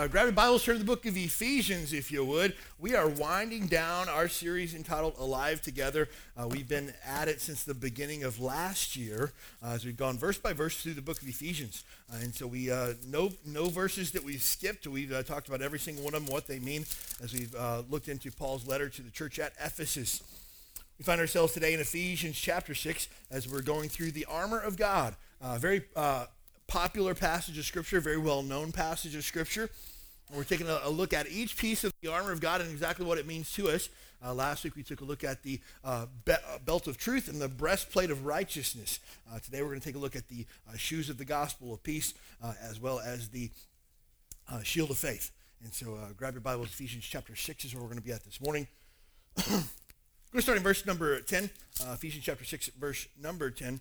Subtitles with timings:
[0.00, 2.56] Uh, grab your Bibles, turn to the book of Ephesians, if you would.
[2.78, 6.08] We are winding down our series entitled Alive Together.
[6.34, 9.32] Uh, we've been at it since the beginning of last year
[9.62, 11.84] uh, as we've gone verse by verse through the book of Ephesians.
[12.10, 14.86] Uh, and so we, uh, no, no verses that we've skipped.
[14.86, 16.86] We've uh, talked about every single one of them, what they mean,
[17.22, 17.54] as we've
[17.90, 20.22] looked into Paul's letter to the church at Ephesus.
[20.98, 24.78] We find ourselves today in Ephesians chapter 6 as we're going through the armor of
[24.78, 25.14] God.
[25.42, 25.82] A very
[26.68, 29.68] popular passage of Scripture, very well known passage of Scripture.
[30.32, 33.18] We're taking a, look at each piece of the armor of God and exactly what
[33.18, 33.88] it means to us.
[34.24, 37.28] Uh, last week we took a look at the uh, be- uh, belt of truth
[37.28, 39.00] and the breastplate of righteousness.
[39.32, 41.74] Uh, today we're going to take a look at the uh, shoes of the gospel
[41.74, 43.50] of peace uh, as well as the
[44.62, 45.30] shield of faith.
[45.62, 46.68] And so grab your Bibles.
[46.68, 48.66] Ephesians chapter 6 is where we're going to be at this morning.
[49.36, 49.64] we're going
[50.34, 51.50] to start in verse number 10.
[51.92, 53.80] Ephesians chapter 6, verse number 10.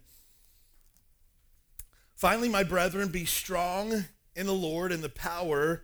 [2.15, 5.83] Finally, my brethren, be strong in the Lord and the power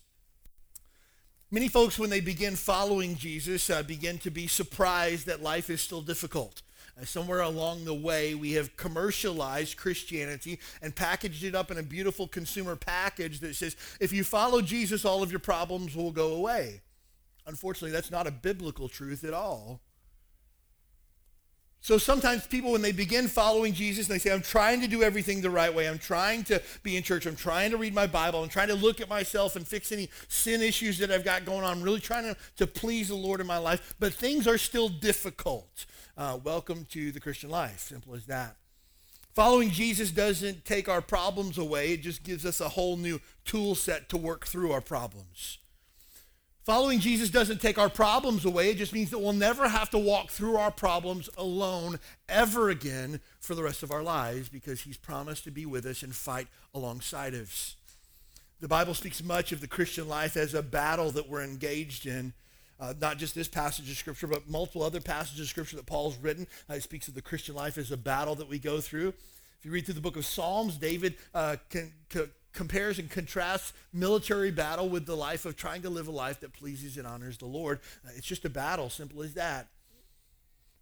[1.53, 5.81] Many folks, when they begin following Jesus, uh, begin to be surprised that life is
[5.81, 6.61] still difficult.
[6.97, 11.83] Uh, somewhere along the way, we have commercialized Christianity and packaged it up in a
[11.83, 16.35] beautiful consumer package that says, if you follow Jesus, all of your problems will go
[16.35, 16.79] away.
[17.45, 19.81] Unfortunately, that's not a biblical truth at all.
[21.83, 25.41] So sometimes people, when they begin following Jesus, they say, I'm trying to do everything
[25.41, 25.89] the right way.
[25.89, 27.25] I'm trying to be in church.
[27.25, 28.43] I'm trying to read my Bible.
[28.43, 31.63] I'm trying to look at myself and fix any sin issues that I've got going
[31.63, 31.77] on.
[31.77, 33.95] I'm really trying to, to please the Lord in my life.
[33.99, 35.87] But things are still difficult.
[36.15, 37.79] Uh, welcome to the Christian life.
[37.79, 38.57] Simple as that.
[39.33, 41.93] Following Jesus doesn't take our problems away.
[41.93, 45.57] It just gives us a whole new tool set to work through our problems.
[46.63, 48.69] Following Jesus doesn't take our problems away.
[48.69, 51.99] It just means that we'll never have to walk through our problems alone
[52.29, 56.03] ever again for the rest of our lives because he's promised to be with us
[56.03, 57.77] and fight alongside us.
[58.59, 62.33] The Bible speaks much of the Christian life as a battle that we're engaged in.
[62.79, 66.17] Uh, not just this passage of Scripture, but multiple other passages of Scripture that Paul's
[66.17, 66.45] written.
[66.69, 69.09] Uh, it speaks of the Christian life as a battle that we go through.
[69.09, 73.73] If you read through the book of Psalms, David uh, can, can, compares and contrasts
[73.93, 77.37] military battle with the life of trying to live a life that pleases and honors
[77.37, 77.79] the Lord.
[78.05, 79.67] Uh, it's just a battle, simple as that.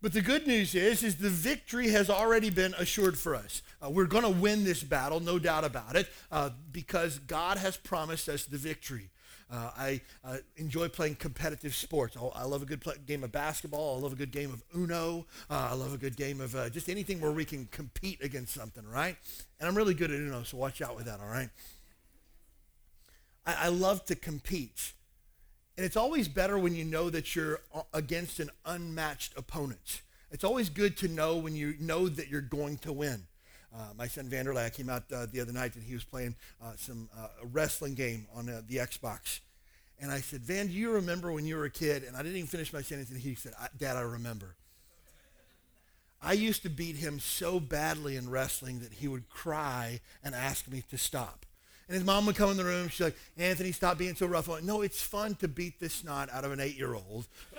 [0.02, 3.62] But the good news is, is the victory has already been assured for us.
[3.84, 7.76] Uh, we're going to win this battle, no doubt about it, uh, because God has
[7.76, 9.10] promised us the victory.
[9.52, 12.16] Uh, I uh, enjoy playing competitive sports.
[12.16, 13.98] I, I love a good play, game of basketball.
[13.98, 15.26] I love a good game of Uno.
[15.50, 18.54] Uh, I love a good game of uh, just anything where we can compete against
[18.54, 19.16] something, right?
[19.60, 21.50] And I'm really good at Uno, so watch out with that, all right?
[23.46, 24.94] I, I love to compete.
[25.78, 30.02] And it's always better when you know that you're uh, against an unmatched opponent.
[30.32, 33.24] It's always good to know when you know that you're going to win.
[33.76, 36.72] Uh, my son Vanderlei came out uh, the other night and he was playing uh,
[36.76, 39.40] some uh, a wrestling game on the Xbox.
[40.02, 42.04] And I said, Van, do you remember when you were a kid?
[42.04, 44.56] And I didn't even finish my sentence, and he said, Dad, I remember.
[46.22, 50.68] I used to beat him so badly in wrestling that he would cry and ask
[50.68, 51.46] me to stop.
[51.88, 52.88] And his mom would come in the room.
[52.90, 54.48] She's like, Anthony, stop being so rough.
[54.48, 57.28] Like, no, it's fun to beat this snot out of an eight-year-old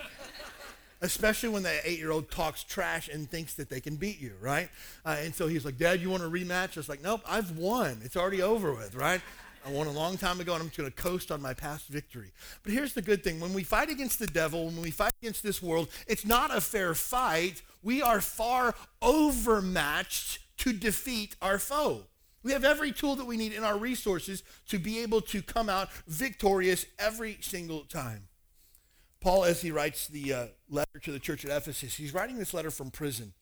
[1.01, 4.69] especially when the eight-year-old talks trash and thinks that they can beat you, right?
[5.03, 6.77] Uh, and so he's like, Dad, you want a rematch?
[6.77, 8.01] I was like, nope, I've won.
[8.03, 9.21] It's already over with, right?
[9.65, 11.87] I won a long time ago, and I'm just going to coast on my past
[11.87, 12.31] victory.
[12.63, 15.43] But here's the good thing when we fight against the devil, when we fight against
[15.43, 17.61] this world, it's not a fair fight.
[17.83, 22.03] We are far overmatched to defeat our foe.
[22.43, 25.69] We have every tool that we need in our resources to be able to come
[25.69, 28.27] out victorious every single time.
[29.19, 32.55] Paul, as he writes the uh, letter to the church at Ephesus, he's writing this
[32.55, 33.33] letter from prison.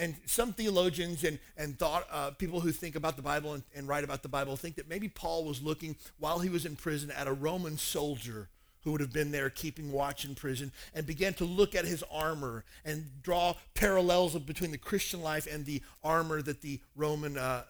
[0.00, 3.86] And some theologians and, and thought uh, people who think about the Bible and, and
[3.86, 7.10] write about the Bible think that maybe Paul was looking while he was in prison
[7.10, 8.48] at a Roman soldier
[8.82, 12.02] who would have been there keeping watch in prison and began to look at his
[12.10, 17.64] armor and draw parallels between the Christian life and the armor that the Roman uh,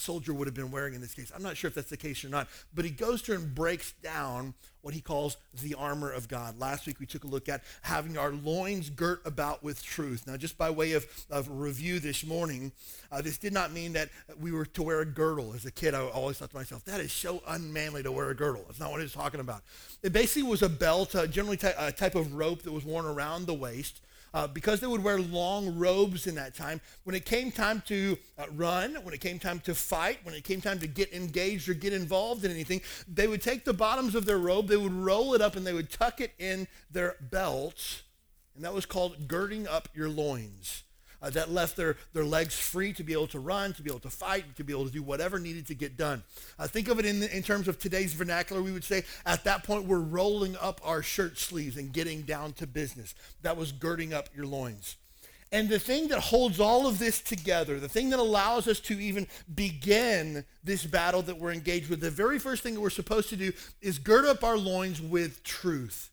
[0.00, 1.30] soldier would have been wearing in this case.
[1.34, 3.92] I'm not sure if that's the case or not, but he goes through and breaks
[4.02, 6.58] down what he calls the armor of God.
[6.58, 10.26] Last week we took a look at having our loins girt about with truth.
[10.26, 12.72] Now, just by way of, of review this morning,
[13.12, 14.08] uh, this did not mean that
[14.40, 15.52] we were to wear a girdle.
[15.54, 18.34] As a kid, I always thought to myself, that is so unmanly to wear a
[18.34, 18.64] girdle.
[18.66, 19.62] That's not what he was talking about.
[20.02, 23.04] It basically was a belt, uh, generally ty- a type of rope that was worn
[23.04, 24.00] around the waist
[24.34, 28.16] uh, because they would wear long robes in that time, when it came time to
[28.38, 31.68] uh, run, when it came time to fight, when it came time to get engaged
[31.68, 34.92] or get involved in anything, they would take the bottoms of their robe, they would
[34.92, 38.02] roll it up, and they would tuck it in their belts.
[38.54, 40.84] And that was called girding up your loins
[41.22, 44.00] uh, that left their, their legs free to be able to run, to be able
[44.00, 46.22] to fight, to be able to do whatever needed to get done.
[46.58, 48.62] Uh, think of it in, in terms of today's vernacular.
[48.62, 52.52] We would say at that point, we're rolling up our shirt sleeves and getting down
[52.54, 53.14] to business.
[53.42, 54.96] That was girding up your loins.
[55.52, 59.00] And the thing that holds all of this together, the thing that allows us to
[59.00, 63.30] even begin this battle that we're engaged with, the very first thing that we're supposed
[63.30, 63.52] to do
[63.82, 66.10] is gird up our loins with truth.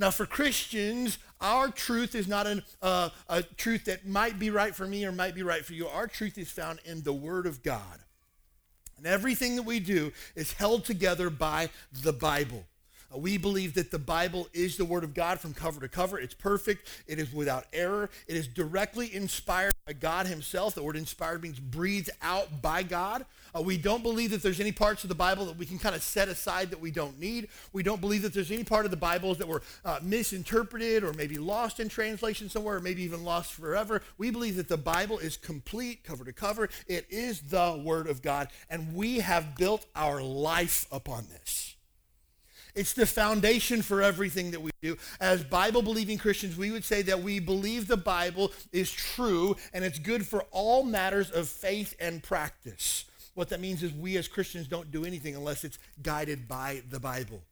[0.00, 4.74] Now, for Christians, our truth is not an, uh, a truth that might be right
[4.74, 5.88] for me or might be right for you.
[5.88, 8.00] Our truth is found in the Word of God.
[8.96, 12.64] And everything that we do is held together by the Bible.
[13.14, 16.18] Uh, we believe that the Bible is the Word of God from cover to cover.
[16.18, 16.88] It's perfect.
[17.06, 18.08] It is without error.
[18.26, 20.74] It is directly inspired God Himself.
[20.74, 23.24] The word inspired means breathed out by God.
[23.54, 25.94] Uh, we don't believe that there's any parts of the Bible that we can kind
[25.94, 27.48] of set aside that we don't need.
[27.72, 31.12] We don't believe that there's any part of the Bible that were uh, misinterpreted or
[31.12, 34.02] maybe lost in translation somewhere or maybe even lost forever.
[34.18, 36.68] We believe that the Bible is complete, cover to cover.
[36.86, 41.76] It is the Word of God, and we have built our life upon this.
[42.74, 44.96] It's the foundation for everything that we do.
[45.20, 49.84] As Bible believing Christians, we would say that we believe the Bible is true and
[49.84, 53.04] it's good for all matters of faith and practice.
[53.34, 57.00] What that means is we as Christians don't do anything unless it's guided by the
[57.00, 57.42] Bible.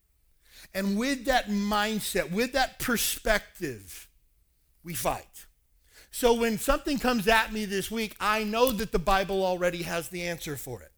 [0.74, 4.08] And with that mindset, with that perspective,
[4.84, 5.46] we fight.
[6.10, 10.08] So when something comes at me this week, I know that the Bible already has
[10.08, 10.92] the answer for it.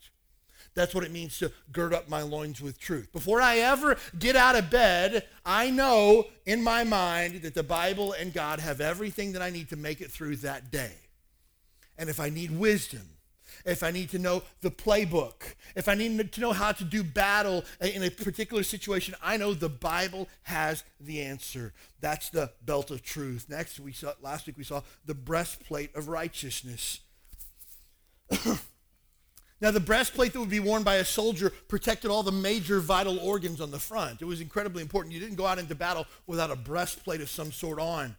[0.74, 3.12] That's what it means to gird up my loins with truth.
[3.12, 8.12] Before I ever get out of bed, I know in my mind that the Bible
[8.12, 10.92] and God have everything that I need to make it through that day.
[11.98, 13.02] And if I need wisdom,
[13.64, 17.02] if I need to know the playbook, if I need to know how to do
[17.02, 21.72] battle in a particular situation, I know the Bible has the answer.
[22.00, 23.46] That's the belt of truth.
[23.48, 27.00] Next, we saw last week we saw the breastplate of righteousness.
[29.60, 33.18] now, the breastplate that would be worn by a soldier protected all the major vital
[33.18, 34.22] organs on the front.
[34.22, 35.12] It was incredibly important.
[35.12, 38.16] You didn't go out into battle without a breastplate of some sort on.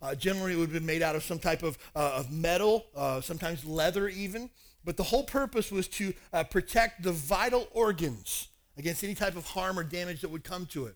[0.00, 2.86] Uh, generally, it would have been made out of some type of, uh, of metal,
[2.96, 4.48] uh, sometimes leather even.
[4.82, 8.48] But the whole purpose was to uh, protect the vital organs
[8.78, 10.94] against any type of harm or damage that would come to it.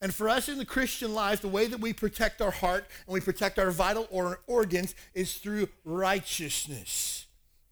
[0.00, 3.14] And for us in the Christian life, the way that we protect our heart and
[3.14, 7.21] we protect our vital or- organs is through righteousness.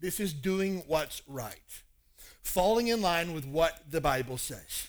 [0.00, 1.82] This is doing what's right,
[2.42, 4.88] falling in line with what the Bible says.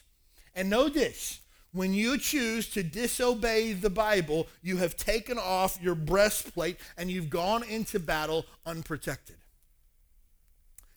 [0.56, 1.42] And know this
[1.74, 7.30] when you choose to disobey the Bible, you have taken off your breastplate and you've
[7.30, 9.38] gone into battle unprotected.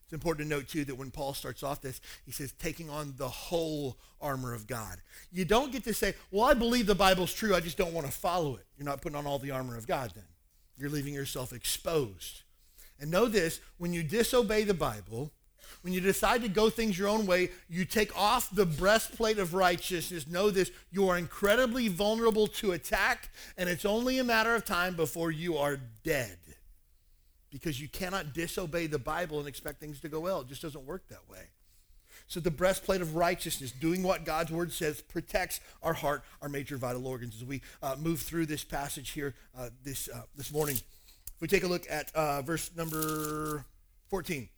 [0.05, 3.15] It's important to note, too, that when Paul starts off this, he says, taking on
[3.17, 4.99] the whole armor of God.
[5.33, 8.07] You don't get to say, well, I believe the Bible's true, I just don't want
[8.07, 8.67] to follow it.
[8.77, 10.25] You're not putting on all the armor of God then.
[10.77, 12.43] You're leaving yourself exposed.
[13.01, 15.33] And know this when you disobey the Bible,
[15.83, 19.53] when you decide to go things your own way, you take off the breastplate of
[19.53, 20.27] righteousness.
[20.27, 24.97] Know this you are incredibly vulnerable to attack, and it's only a matter of time
[24.97, 26.39] before you are dead
[27.51, 30.41] because you cannot disobey the Bible and expect things to go well.
[30.41, 31.51] It just doesn't work that way.
[32.27, 36.77] So the breastplate of righteousness, doing what God's word says, protects our heart, our major
[36.77, 37.37] vital organs.
[37.37, 40.77] As we uh, move through this passage here uh, this, uh, this morning,
[41.35, 43.65] if we take a look at uh, verse number
[44.09, 44.49] 14,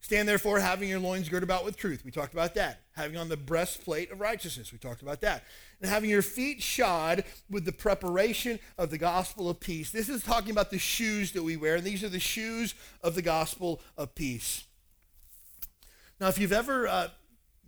[0.00, 2.04] Stand therefore, having your loins girded about with truth.
[2.04, 2.80] We talked about that.
[2.96, 4.72] Having on the breastplate of righteousness.
[4.72, 5.44] We talked about that.
[5.80, 9.90] And having your feet shod with the preparation of the gospel of peace.
[9.90, 13.14] This is talking about the shoes that we wear, and these are the shoes of
[13.14, 14.64] the gospel of peace.
[16.20, 17.08] Now, if you've ever uh,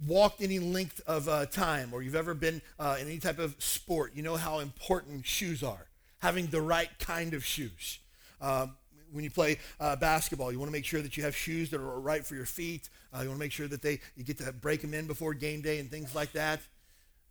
[0.06, 3.54] walked any length of uh, time or you've ever been uh, in any type of
[3.58, 5.86] sport, you know how important shoes are.
[6.20, 7.99] Having the right kind of shoes.
[8.40, 8.76] Um,
[9.12, 11.80] when you play uh, basketball, you want to make sure that you have shoes that
[11.80, 12.88] are right for your feet.
[13.12, 15.34] Uh, you want to make sure that they you get to break them in before
[15.34, 16.60] game day and things like that.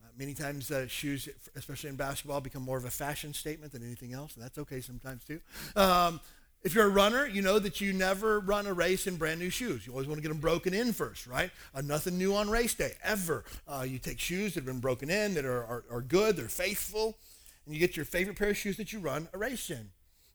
[0.03, 3.83] Uh, many times, uh, shoes, especially in basketball, become more of a fashion statement than
[3.83, 5.39] anything else, and that's okay sometimes too.
[5.75, 6.19] Um,
[6.61, 9.49] if you're a runner, you know that you never run a race in brand new
[9.49, 9.87] shoes.
[9.87, 11.51] You always want to get them broken in first, right?
[11.73, 13.45] Uh, nothing new on race day, ever.
[13.65, 16.49] Uh, you take shoes that have been broken in, that are, are, are, good, they're
[16.49, 17.17] faithful,
[17.65, 19.89] and you get your favorite pair of shoes that you run a race in.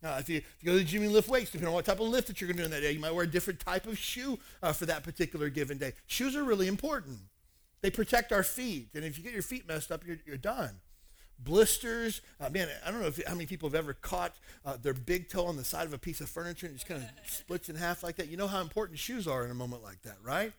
[0.05, 1.87] Now, if you, if you go to the gym and lift weights, depending on what
[1.87, 3.27] type of lift that you're going to do on that day, you might wear a
[3.27, 5.95] different type of shoe uh, for that particular given day.
[6.07, 7.19] Shoes are really important.
[7.81, 10.81] They protect our feet, and if you get your feet messed up, you're, you're done
[11.39, 12.23] blisters.
[12.41, 15.29] Uh, man, I don't know if, how many people have ever caught uh, their big
[15.29, 17.75] toe on the side of a piece of furniture and just kind of splits in
[17.77, 18.29] half like that.
[18.29, 20.53] You know how important shoes are in a moment like that, right?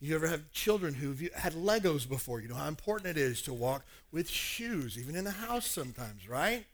[0.00, 2.40] You ever have children who've had Legos before?
[2.40, 6.28] You know how important it is to walk with shoes, even in the house sometimes,
[6.28, 6.66] right?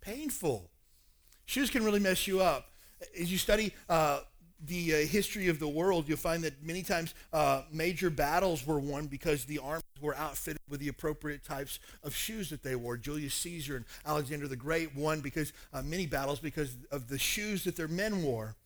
[0.00, 0.70] Painful.
[1.46, 2.70] Shoes can really mess you up.
[3.20, 4.20] As you study uh,
[4.66, 8.78] the uh, history of the world, you'll find that many times uh, major battles were
[8.78, 12.96] won because the armies were outfitted with the appropriate types of shoes that they wore.
[12.96, 17.64] Julius Caesar and Alexander the Great won because uh, many battles because of the shoes
[17.64, 18.56] that their men wore.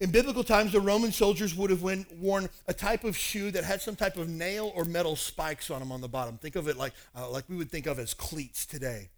[0.00, 3.82] In biblical times, the Roman soldiers would have worn a type of shoe that had
[3.82, 6.38] some type of nail or metal spikes on them on the bottom.
[6.38, 9.10] Think of it like, uh, like we would think of as cleats today.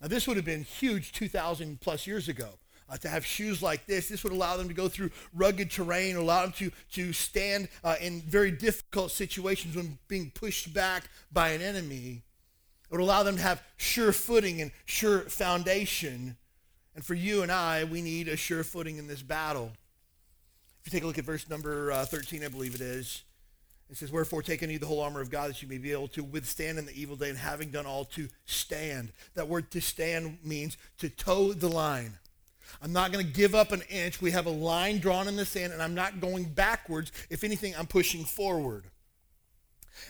[0.00, 2.50] Now, this would have been huge 2,000 plus years ago
[2.88, 4.08] uh, to have shoes like this.
[4.08, 7.96] This would allow them to go through rugged terrain, allow them to, to stand uh,
[8.00, 12.22] in very difficult situations when being pushed back by an enemy.
[12.90, 16.36] It would allow them to have sure footing and sure foundation.
[16.94, 19.72] And for you and I, we need a sure footing in this battle.
[20.80, 23.24] If you take a look at verse number uh, 13, I believe it is.
[23.90, 25.92] It says, Wherefore take unto you the whole armor of God that you may be
[25.92, 29.12] able to withstand in the evil day, and having done all to stand.
[29.34, 32.14] That word to stand means to toe the line.
[32.82, 34.20] I'm not going to give up an inch.
[34.20, 37.12] We have a line drawn in the sand, and I'm not going backwards.
[37.30, 38.84] If anything, I'm pushing forward.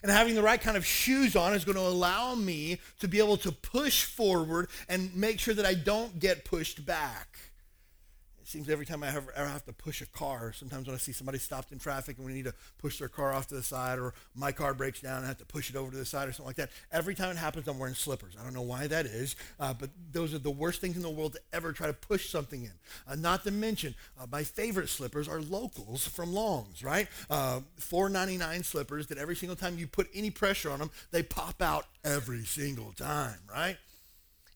[0.02, 3.20] And having the right kind of shoes on is going to allow me to be
[3.20, 7.38] able to push forward and make sure that I don't get pushed back
[8.48, 11.38] seems every time I ever have to push a car, sometimes when I see somebody
[11.38, 14.14] stopped in traffic and we need to push their car off to the side, or
[14.34, 16.32] my car breaks down and I have to push it over to the side or
[16.32, 18.34] something like that, every time it happens, I'm wearing slippers.
[18.40, 21.10] I don't know why that is, uh, but those are the worst things in the
[21.10, 22.72] world to ever try to push something in.
[23.06, 27.08] Uh, not to mention, uh, my favorite slippers are locals from Longs, right?
[27.28, 31.60] Uh, $4.99 slippers that every single time you put any pressure on them, they pop
[31.60, 33.76] out every single time, right?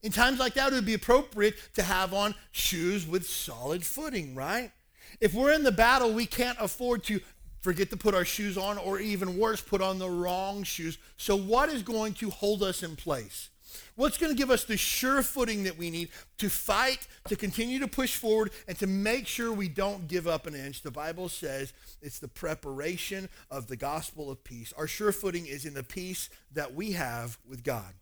[0.03, 4.35] In times like that, it would be appropriate to have on shoes with solid footing,
[4.35, 4.73] right?
[5.21, 7.21] If we're in the battle, we can't afford to
[7.61, 10.99] forget to put our shoes on, or even worse, put on the wrong shoes.
[11.17, 13.51] So, what is going to hold us in place?
[13.95, 17.79] What's going to give us the sure footing that we need to fight, to continue
[17.79, 20.83] to push forward, and to make sure we don't give up an inch?
[20.83, 24.73] The Bible says it's the preparation of the gospel of peace.
[24.77, 27.95] Our sure footing is in the peace that we have with God.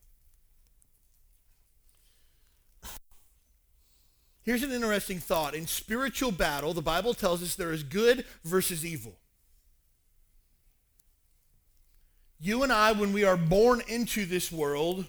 [4.42, 5.54] Here's an interesting thought.
[5.54, 9.18] In spiritual battle, the Bible tells us there is good versus evil.
[12.38, 15.04] You and I, when we are born into this world,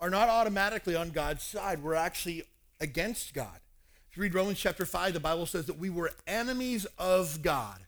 [0.00, 1.82] are not automatically on God's side.
[1.82, 2.44] We're actually
[2.80, 3.58] against God.
[4.10, 7.80] If you read Romans chapter 5, the Bible says that we were enemies of God.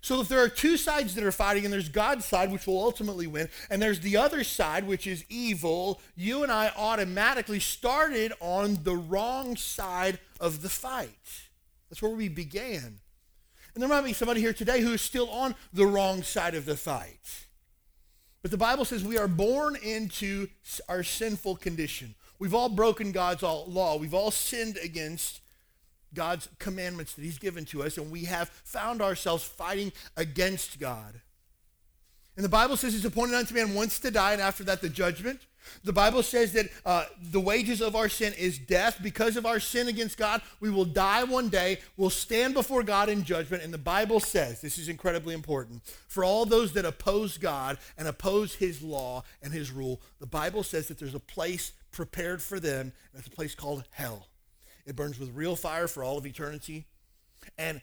[0.00, 2.82] So if there are two sides that are fighting, and there's God's side, which will
[2.82, 8.32] ultimately win, and there's the other side, which is evil, you and I automatically started
[8.40, 11.48] on the wrong side of the fight.
[11.90, 13.00] That's where we began.
[13.74, 16.64] And there might be somebody here today who is still on the wrong side of
[16.64, 17.46] the fight.
[18.42, 20.48] But the Bible says we are born into
[20.88, 22.14] our sinful condition.
[22.38, 23.96] We've all broken God's law.
[23.96, 25.40] We've all sinned against
[26.14, 31.20] God's commandments that he's given to us, and we have found ourselves fighting against God.
[32.36, 34.88] And the Bible says it's appointed unto man once to die, and after that, the
[34.88, 35.40] judgment.
[35.82, 39.00] The Bible says that uh, the wages of our sin is death.
[39.02, 41.80] Because of our sin against God, we will die one day.
[41.96, 43.64] We'll stand before God in judgment.
[43.64, 48.06] And the Bible says, this is incredibly important, for all those that oppose God and
[48.06, 52.60] oppose his law and his rule, the Bible says that there's a place prepared for
[52.60, 54.27] them, and it's a place called hell.
[54.88, 56.86] It burns with real fire for all of eternity.
[57.58, 57.82] And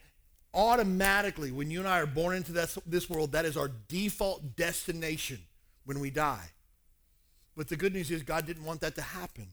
[0.52, 4.56] automatically, when you and I are born into this, this world, that is our default
[4.56, 5.38] destination
[5.84, 6.50] when we die.
[7.56, 9.46] But the good news is God didn't want that to happen.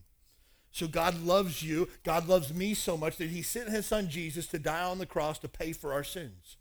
[0.72, 1.88] So God loves you.
[2.02, 5.06] God loves me so much that he sent his son Jesus to die on the
[5.06, 6.56] cross to pay for our sins.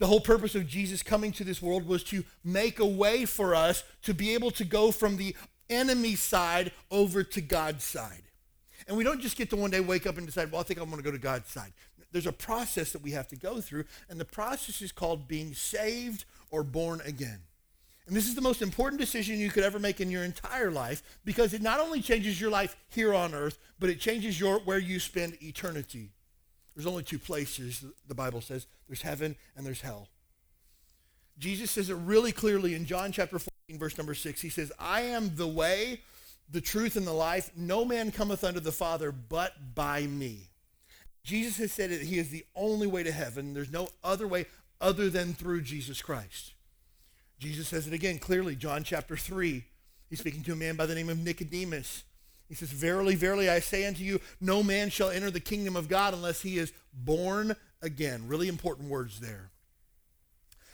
[0.00, 3.54] The whole purpose of Jesus coming to this world was to make a way for
[3.54, 5.36] us to be able to go from the
[5.70, 8.27] enemy side over to God's side.
[8.88, 10.80] And we don't just get to one day wake up and decide, well, I think
[10.80, 11.72] I'm going to go to God's side.
[12.10, 15.52] There's a process that we have to go through, and the process is called being
[15.52, 17.40] saved or born again.
[18.06, 21.02] And this is the most important decision you could ever make in your entire life
[21.26, 24.78] because it not only changes your life here on earth, but it changes your where
[24.78, 26.08] you spend eternity.
[26.74, 28.66] There's only two places, the Bible says.
[28.88, 30.08] There's heaven and there's hell.
[31.38, 34.40] Jesus says it really clearly in John chapter 14, verse number 6.
[34.40, 36.00] He says, I am the way,
[36.50, 37.50] the truth, and the life.
[37.56, 40.48] No man cometh unto the Father but by me.
[41.22, 43.52] Jesus has said that he is the only way to heaven.
[43.52, 44.46] There's no other way
[44.80, 46.54] other than through Jesus Christ.
[47.38, 49.64] Jesus says it again clearly, John chapter 3.
[50.08, 52.04] He's speaking to a man by the name of Nicodemus.
[52.48, 55.88] He says, Verily, verily, I say unto you, no man shall enter the kingdom of
[55.88, 58.26] God unless he is born again.
[58.26, 59.50] Really important words there.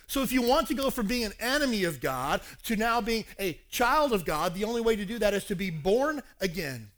[0.07, 3.25] So if you want to go from being an enemy of God to now being
[3.39, 6.91] a child of God, the only way to do that is to be born again.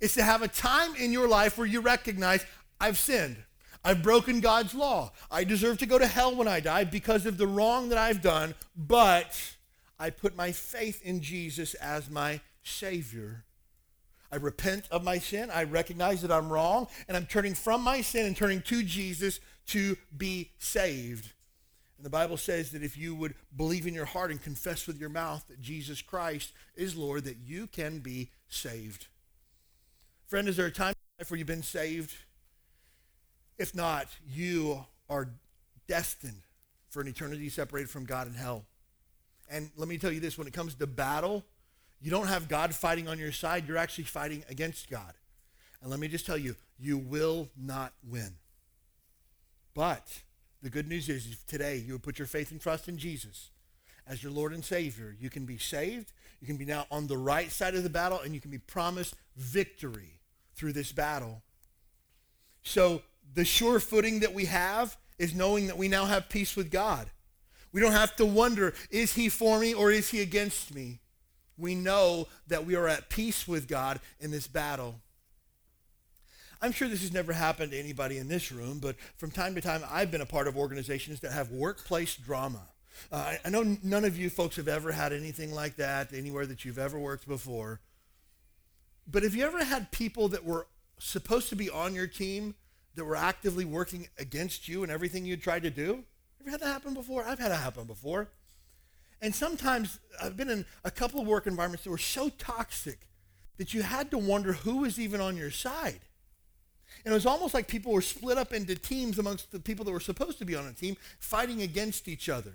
[0.00, 2.44] It's to have a time in your life where you recognize,
[2.80, 3.36] I've sinned.
[3.84, 5.12] I've broken God's law.
[5.30, 8.22] I deserve to go to hell when I die because of the wrong that I've
[8.22, 9.56] done, but
[9.98, 13.44] I put my faith in Jesus as my Savior.
[14.30, 15.50] I repent of my sin.
[15.52, 19.40] I recognize that I'm wrong, and I'm turning from my sin and turning to Jesus
[19.66, 21.32] to be saved.
[22.02, 24.98] And the Bible says that if you would believe in your heart and confess with
[24.98, 29.06] your mouth that Jesus Christ is Lord, that you can be saved.
[30.26, 32.12] Friend, is there a time in life where you've been saved?
[33.56, 35.28] If not, you are
[35.86, 36.42] destined
[36.90, 38.64] for an eternity separated from God in hell.
[39.48, 41.44] And let me tell you this when it comes to battle,
[42.00, 45.14] you don't have God fighting on your side, you're actually fighting against God.
[45.80, 48.32] And let me just tell you, you will not win.
[49.72, 50.22] But
[50.62, 53.50] the good news is if today you would put your faith and trust in Jesus
[54.06, 56.12] as your Lord and Savior, you can be saved.
[56.40, 58.58] You can be now on the right side of the battle, and you can be
[58.58, 60.20] promised victory
[60.54, 61.42] through this battle.
[62.62, 63.02] So
[63.34, 67.10] the sure footing that we have is knowing that we now have peace with God.
[67.72, 71.00] We don't have to wonder, is he for me or is he against me?
[71.56, 75.00] We know that we are at peace with God in this battle.
[76.62, 79.60] I'm sure this has never happened to anybody in this room, but from time to
[79.60, 82.62] time, I've been a part of organizations that have workplace drama.
[83.10, 86.64] Uh, I know none of you folks have ever had anything like that anywhere that
[86.64, 87.80] you've ever worked before.
[89.10, 90.68] But have you ever had people that were
[91.00, 92.54] supposed to be on your team
[92.94, 96.04] that were actively working against you and everything you tried to do?
[96.40, 97.24] Ever had that happen before?
[97.24, 98.28] I've had it happen before.
[99.20, 103.08] And sometimes I've been in a couple of work environments that were so toxic
[103.56, 106.00] that you had to wonder who was even on your side.
[107.04, 109.92] And it was almost like people were split up into teams amongst the people that
[109.92, 112.54] were supposed to be on a team, fighting against each other.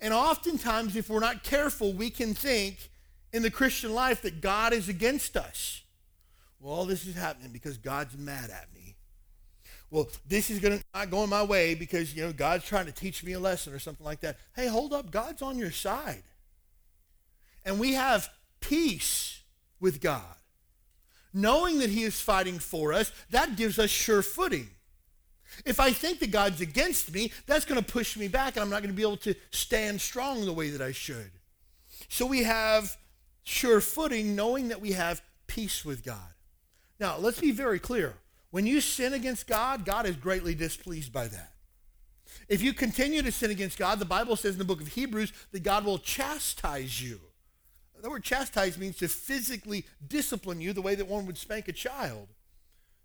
[0.00, 2.90] And oftentimes, if we're not careful, we can think
[3.32, 5.82] in the Christian life that God is against us.
[6.60, 8.80] Well, all this is happening because God's mad at me
[9.90, 13.24] well, this is gonna not going my way because you know God's trying to teach
[13.24, 14.38] me a lesson or something like that.
[14.54, 16.22] Hey, hold up, God's on your side.
[17.64, 18.28] And we have
[18.60, 19.42] peace
[19.80, 20.36] with God.
[21.32, 24.68] Knowing that he is fighting for us, that gives us sure footing.
[25.64, 28.70] If I think that God's against me, that's going to push me back and I'm
[28.70, 31.30] not going to be able to stand strong the way that I should.
[32.08, 32.96] So we have
[33.44, 36.34] sure footing knowing that we have peace with God.
[36.98, 38.14] Now, let's be very clear.
[38.50, 41.52] When you sin against God, God is greatly displeased by that.
[42.48, 45.32] If you continue to sin against God, the Bible says in the book of Hebrews
[45.52, 47.20] that God will chastise you.
[48.02, 51.72] The word chastise means to physically discipline you the way that one would spank a
[51.72, 52.28] child.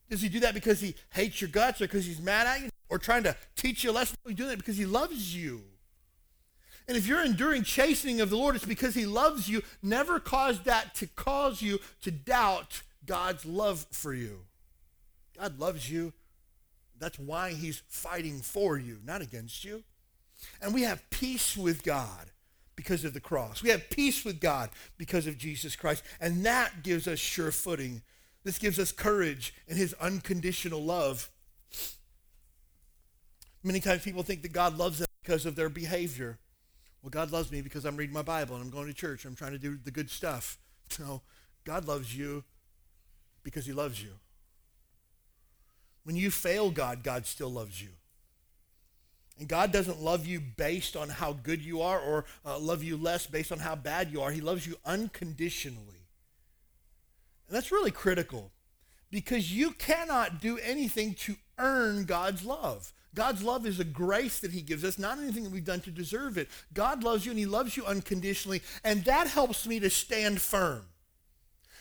[0.09, 2.69] Does he do that because he hates your guts or because he's mad at you
[2.89, 4.15] or trying to teach you a lesson?
[4.25, 5.63] He's doing that because he loves you.
[6.87, 9.63] And if you're enduring chastening of the Lord, it's because he loves you.
[9.81, 14.41] Never cause that to cause you to doubt God's love for you.
[15.37, 16.13] God loves you.
[16.99, 19.83] That's why he's fighting for you, not against you.
[20.61, 22.31] And we have peace with God
[22.75, 23.63] because of the cross.
[23.63, 26.03] We have peace with God because of Jesus Christ.
[26.19, 28.01] And that gives us sure footing.
[28.43, 31.29] This gives us courage in his unconditional love.
[33.63, 36.37] Many times people think that God loves them because of their behavior.
[37.01, 39.25] Well, God loves me because I'm reading my Bible and I'm going to church.
[39.25, 40.57] I'm trying to do the good stuff.
[40.99, 41.23] No,
[41.63, 42.43] God loves you
[43.43, 44.11] because he loves you.
[46.03, 47.89] When you fail God, God still loves you.
[49.37, 52.95] And God doesn't love you based on how good you are or uh, love you
[52.95, 54.31] less based on how bad you are.
[54.31, 56.07] He loves you unconditionally.
[57.47, 58.51] And that's really critical
[59.11, 62.93] because you cannot do anything to earn God's love.
[63.13, 65.91] God's love is a grace that he gives us, not anything that we've done to
[65.91, 66.49] deserve it.
[66.73, 70.83] God loves you and he loves you unconditionally, and that helps me to stand firm.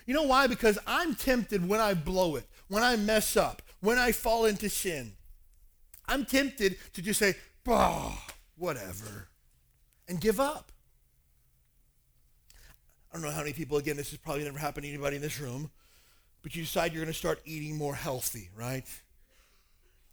[0.06, 0.46] You know why?
[0.46, 4.68] Because I'm tempted when I blow it, when I mess up, when I fall into
[4.68, 5.14] sin.
[6.06, 8.12] I'm tempted to just say, bah,
[8.56, 9.28] whatever,
[10.08, 10.70] and give up.
[13.10, 15.22] I don't know how many people, again, this has probably never happened to anybody in
[15.22, 15.70] this room,
[16.42, 18.86] but you decide you're going to start eating more healthy, right?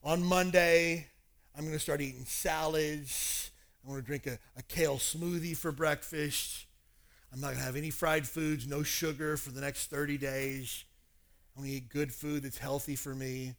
[0.04, 1.08] On Monday,
[1.56, 3.52] I'm going to start eating salads.
[3.84, 6.66] I'm going to drink a, a kale smoothie for breakfast.
[7.34, 10.86] I'm not going to have any fried foods, no sugar for the next 30 days.
[11.56, 13.56] I'm going to eat good food that's healthy for me.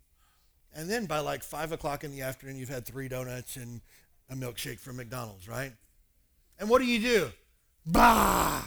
[0.75, 3.81] And then by like 5 o'clock in the afternoon, you've had three donuts and
[4.31, 5.73] a milkshake from McDonald's, right?
[6.59, 7.31] And what do you do?
[7.85, 8.63] Bah!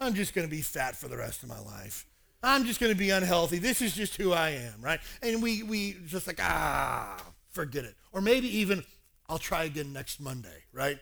[0.00, 2.06] I'm just going to be fat for the rest of my life.
[2.42, 3.58] I'm just going to be unhealthy.
[3.58, 5.00] This is just who I am, right?
[5.22, 7.96] And we, we just like, ah, forget it.
[8.12, 8.84] Or maybe even,
[9.28, 10.98] I'll try again next Monday, right?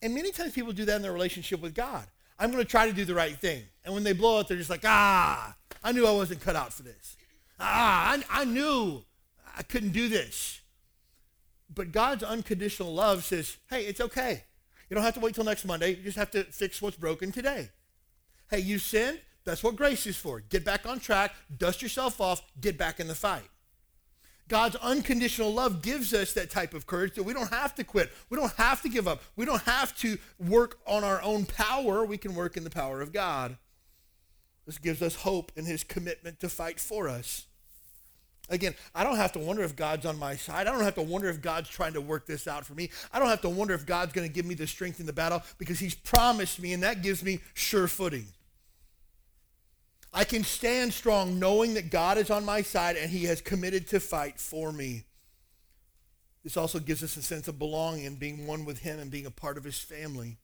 [0.00, 2.06] And many times people do that in their relationship with God.
[2.38, 3.64] I'm going to try to do the right thing.
[3.84, 5.54] And when they blow it, they're just like, ah,
[5.84, 7.16] I knew I wasn't cut out for this.
[7.60, 9.04] Ah, I, I knew
[9.56, 10.60] I couldn't do this.
[11.72, 14.44] But God's unconditional love says, hey, it's okay.
[14.88, 15.90] You don't have to wait till next Monday.
[15.90, 17.68] You just have to fix what's broken today.
[18.50, 19.20] Hey, you sinned.
[19.44, 20.40] That's what grace is for.
[20.40, 23.48] Get back on track, dust yourself off, get back in the fight.
[24.48, 28.10] God's unconditional love gives us that type of courage that we don't have to quit.
[28.28, 29.22] We don't have to give up.
[29.36, 32.04] We don't have to work on our own power.
[32.04, 33.56] We can work in the power of God.
[34.66, 37.46] This gives us hope in his commitment to fight for us.
[38.50, 40.66] Again, I don't have to wonder if God's on my side.
[40.66, 42.90] I don't have to wonder if God's trying to work this out for me.
[43.12, 45.12] I don't have to wonder if God's going to give me the strength in the
[45.12, 48.26] battle because he's promised me, and that gives me sure footing.
[50.12, 53.86] I can stand strong knowing that God is on my side and he has committed
[53.88, 55.04] to fight for me.
[56.42, 59.26] This also gives us a sense of belonging and being one with him and being
[59.26, 60.38] a part of his family.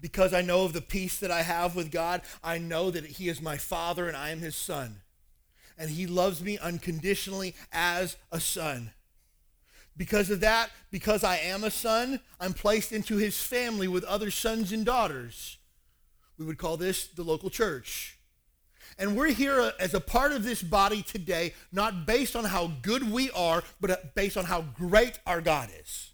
[0.00, 3.28] Because I know of the peace that I have with God, I know that he
[3.28, 5.02] is my father and I am his son.
[5.76, 8.92] And he loves me unconditionally as a son.
[9.96, 14.30] Because of that, because I am a son, I'm placed into his family with other
[14.30, 15.58] sons and daughters.
[16.36, 18.18] We would call this the local church.
[18.98, 23.10] And we're here as a part of this body today, not based on how good
[23.10, 26.10] we are, but based on how great our God is.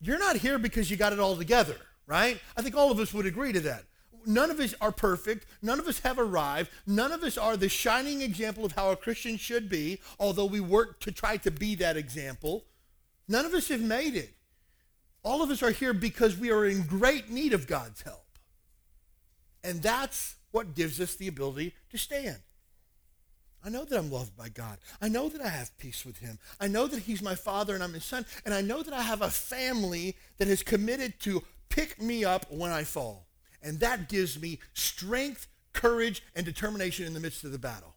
[0.00, 2.40] You're not here because you got it all together, right?
[2.56, 3.84] I think all of us would agree to that.
[4.26, 5.46] None of us are perfect.
[5.62, 6.70] None of us have arrived.
[6.86, 10.60] None of us are the shining example of how a Christian should be, although we
[10.60, 12.64] work to try to be that example.
[13.28, 14.34] None of us have made it.
[15.22, 18.38] All of us are here because we are in great need of God's help.
[19.62, 22.38] And that's what gives us the ability to stand.
[23.64, 24.78] I know that I'm loved by God.
[25.02, 26.38] I know that I have peace with him.
[26.58, 28.24] I know that he's my father and I'm his son.
[28.44, 32.50] And I know that I have a family that is committed to pick me up
[32.50, 33.26] when I fall.
[33.62, 37.94] And that gives me strength, courage, and determination in the midst of the battle.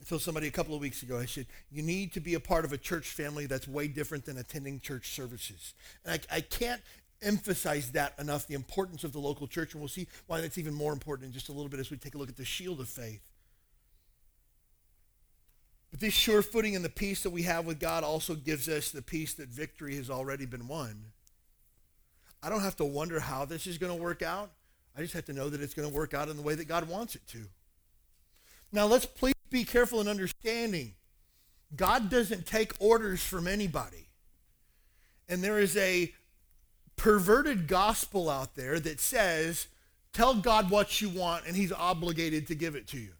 [0.00, 2.40] I told somebody a couple of weeks ago, I said, you need to be a
[2.40, 5.74] part of a church family that's way different than attending church services.
[6.04, 6.82] And I, I can't
[7.22, 10.74] emphasize that enough, the importance of the local church, and we'll see why that's even
[10.74, 12.78] more important in just a little bit as we take a look at the shield
[12.80, 13.22] of faith.
[15.90, 18.90] But this sure footing and the peace that we have with God also gives us
[18.90, 21.06] the peace that victory has already been won.
[22.42, 24.50] I don't have to wonder how this is going to work out.
[24.96, 26.68] I just have to know that it's going to work out in the way that
[26.68, 27.42] God wants it to.
[28.72, 30.94] Now, let's please be careful in understanding.
[31.74, 34.08] God doesn't take orders from anybody.
[35.28, 36.12] And there is a
[36.96, 39.66] perverted gospel out there that says,
[40.12, 43.12] tell God what you want and he's obligated to give it to you.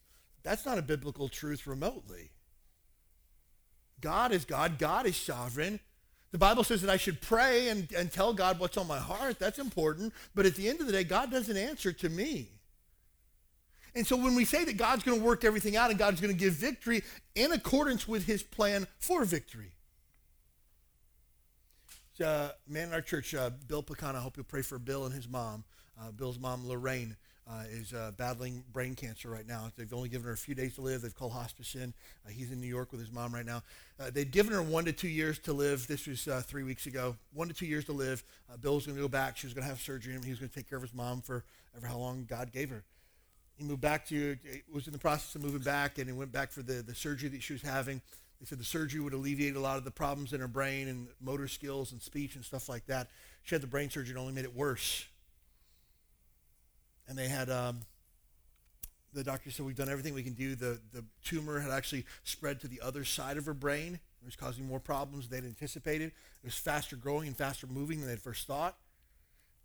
[0.43, 2.31] That's not a biblical truth remotely.
[4.01, 5.81] God is God, God is sovereign.
[6.33, 9.39] The Bible says that I should pray and, and tell God what's on my heart.
[9.39, 10.13] That's important.
[10.35, 12.51] But at the end of the day, God doesn't answer to me.
[13.95, 16.33] And so when we say that God's going to work everything out and God's going
[16.33, 17.03] to give victory
[17.35, 19.73] in accordance with his plan for victory,
[22.23, 25.15] uh, man in our church, uh, Bill Pecana, I hope you'll pray for Bill and
[25.15, 25.65] his mom.
[26.01, 27.17] Uh, Bill's mom, Lorraine,
[27.49, 29.71] uh, is uh, battling brain cancer right now.
[29.77, 31.03] They've only given her a few days to live.
[31.03, 31.95] They've called hospice in.
[32.25, 33.63] Uh, he's in New York with his mom right now.
[34.13, 35.87] they'd given her one to two years to live.
[35.87, 37.17] This was three weeks ago.
[37.33, 38.25] One to two years to live.
[38.61, 39.37] Bill was going to go back.
[39.37, 40.95] She was going to have surgery, and he was going to take care of his
[40.95, 41.45] mom for
[41.77, 42.83] ever how long God gave her.
[43.57, 44.37] He moved back to,
[44.73, 47.29] was in the process of moving back, and he went back for the, the surgery
[47.31, 48.03] that she was having.
[48.41, 51.09] They said the surgery would alleviate a lot of the problems in her brain and
[51.21, 53.09] motor skills and speech and stuff like that.
[53.45, 55.07] She had the brain surgery and only made it worse.
[57.09, 57.81] And they had, um,
[59.13, 60.55] the doctor said, we've done everything we can do.
[60.55, 63.95] The, the tumor had actually spread to the other side of her brain.
[63.95, 66.09] It was causing more problems than they'd anticipated.
[66.09, 68.77] It was faster growing and faster moving than they'd first thought.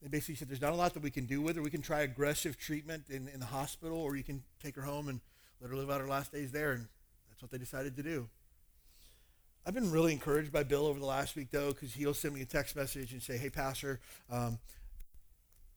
[0.01, 1.61] They basically said, there's not a lot that we can do with her.
[1.61, 5.07] We can try aggressive treatment in, in the hospital, or you can take her home
[5.07, 5.19] and
[5.59, 6.71] let her live out her last days there.
[6.71, 6.87] And
[7.29, 8.27] that's what they decided to do.
[9.63, 12.41] I've been really encouraged by Bill over the last week, though, because he'll send me
[12.41, 13.99] a text message and say, hey, Pastor,
[14.31, 14.57] um,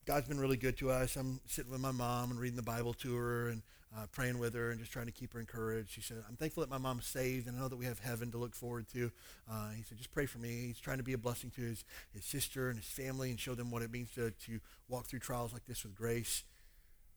[0.05, 1.15] God's been really good to us.
[1.15, 3.63] I'm sitting with my mom and reading the Bible to her and
[3.95, 5.89] uh, praying with her and just trying to keep her encouraged.
[5.89, 8.29] She said, I'm thankful that my mom's saved and I know that we have heaven
[8.31, 9.11] to look forward to.
[9.51, 10.67] Uh, he said, just pray for me.
[10.67, 13.55] He's trying to be a blessing to his, his sister and his family and show
[13.55, 16.43] them what it means to, to walk through trials like this with grace.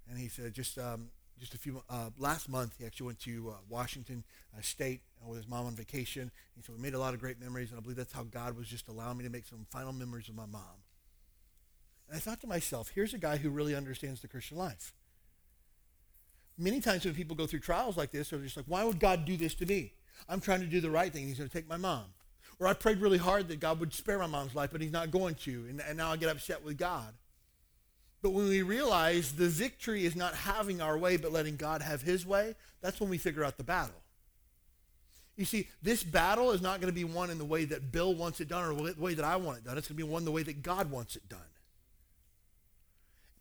[0.09, 3.51] And he said, just um, just a few uh, last month he actually went to
[3.51, 4.25] uh, washington
[4.57, 7.21] uh, state uh, with his mom on vacation he said we made a lot of
[7.21, 9.65] great memories and i believe that's how god was just allowing me to make some
[9.71, 10.83] final memories with my mom
[12.09, 14.95] and I thought to myself, here's a guy who really understands the Christian life.
[16.57, 19.25] Many times when people go through trials like this, they're just like, why would God
[19.25, 19.93] do this to me?
[20.29, 21.27] I'm trying to do the right thing.
[21.29, 22.05] He's going to take my mom.
[22.59, 25.11] Or I prayed really hard that God would spare my mom's life, but he's not
[25.11, 25.67] going to.
[25.69, 27.13] And, and now I get upset with God.
[28.21, 32.03] But when we realize the victory is not having our way, but letting God have
[32.03, 33.95] his way, that's when we figure out the battle.
[35.37, 38.13] You see, this battle is not going to be won in the way that Bill
[38.13, 39.79] wants it done or the way that I want it done.
[39.79, 41.39] It's going to be won the way that God wants it done.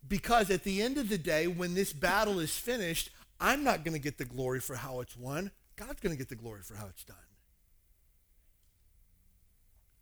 [0.08, 3.94] Because at the end of the day, when this battle is finished, I'm not going
[3.94, 5.50] to get the glory for how it's won.
[5.76, 7.16] God's going to get the glory for how it's done.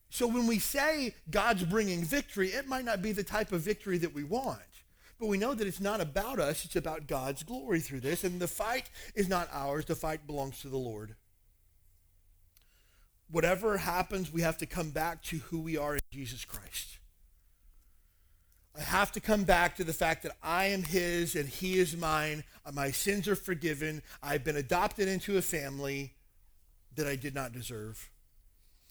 [0.09, 3.99] So when we say God's bringing victory, it might not be the type of victory
[3.99, 4.61] that we want.
[5.19, 8.23] But we know that it's not about us, it's about God's glory through this.
[8.23, 11.17] And the fight is not ours, the fight belongs to the Lord.
[13.31, 16.99] Whatever happens, we have to come back to who we are in Jesus Christ.
[18.79, 21.97] I have to come back to the fact that I am his and he is
[21.97, 22.45] mine.
[22.65, 24.03] Uh, my sins are forgiven.
[24.23, 26.13] I've been adopted into a family
[26.97, 28.11] that I did not deserve.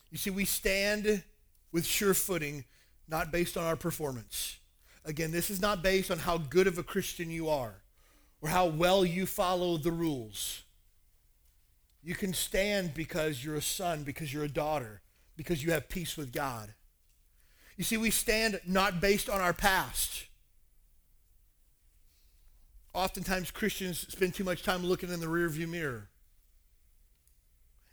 [0.10, 1.24] You see, we stand
[1.71, 2.65] with sure footing,
[3.08, 4.58] not based on our performance.
[5.04, 7.76] Again, this is not based on how good of a Christian you are
[8.41, 10.63] or how well you follow the rules.
[12.04, 15.02] You can stand because you're a son, because you're a daughter,
[15.36, 16.74] because you have peace with God.
[17.78, 20.26] You see, we stand not based on our past.
[22.94, 26.10] Oftentimes, Christians spend too much time looking in the rearview mirror.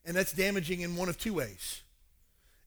[0.05, 1.83] And that's damaging in one of two ways.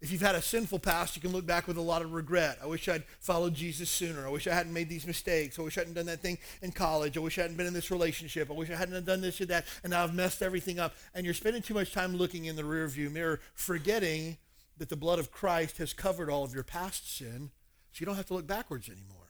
[0.02, 2.60] If you've had a sinful past, you can look back with a lot of regret.
[2.62, 4.28] I wish I'd followed Jesus sooner.
[4.28, 5.58] I wish I hadn't made these mistakes.
[5.58, 7.18] I wish I hadn't done that thing in college.
[7.18, 8.52] I wish I hadn't been in this relationship.
[8.52, 10.94] I wish I hadn't done this or that, and now I've messed everything up.
[11.14, 14.38] And you're spending too much time looking in the rearview mirror, forgetting
[14.78, 17.52] that the blood of Christ has covered all of your past sin,
[17.92, 19.26] so you don't have to look backwards anymore.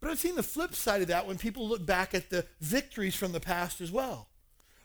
[0.00, 3.14] But I've seen the flip side of that when people look back at the victories
[3.14, 4.28] from the past as well.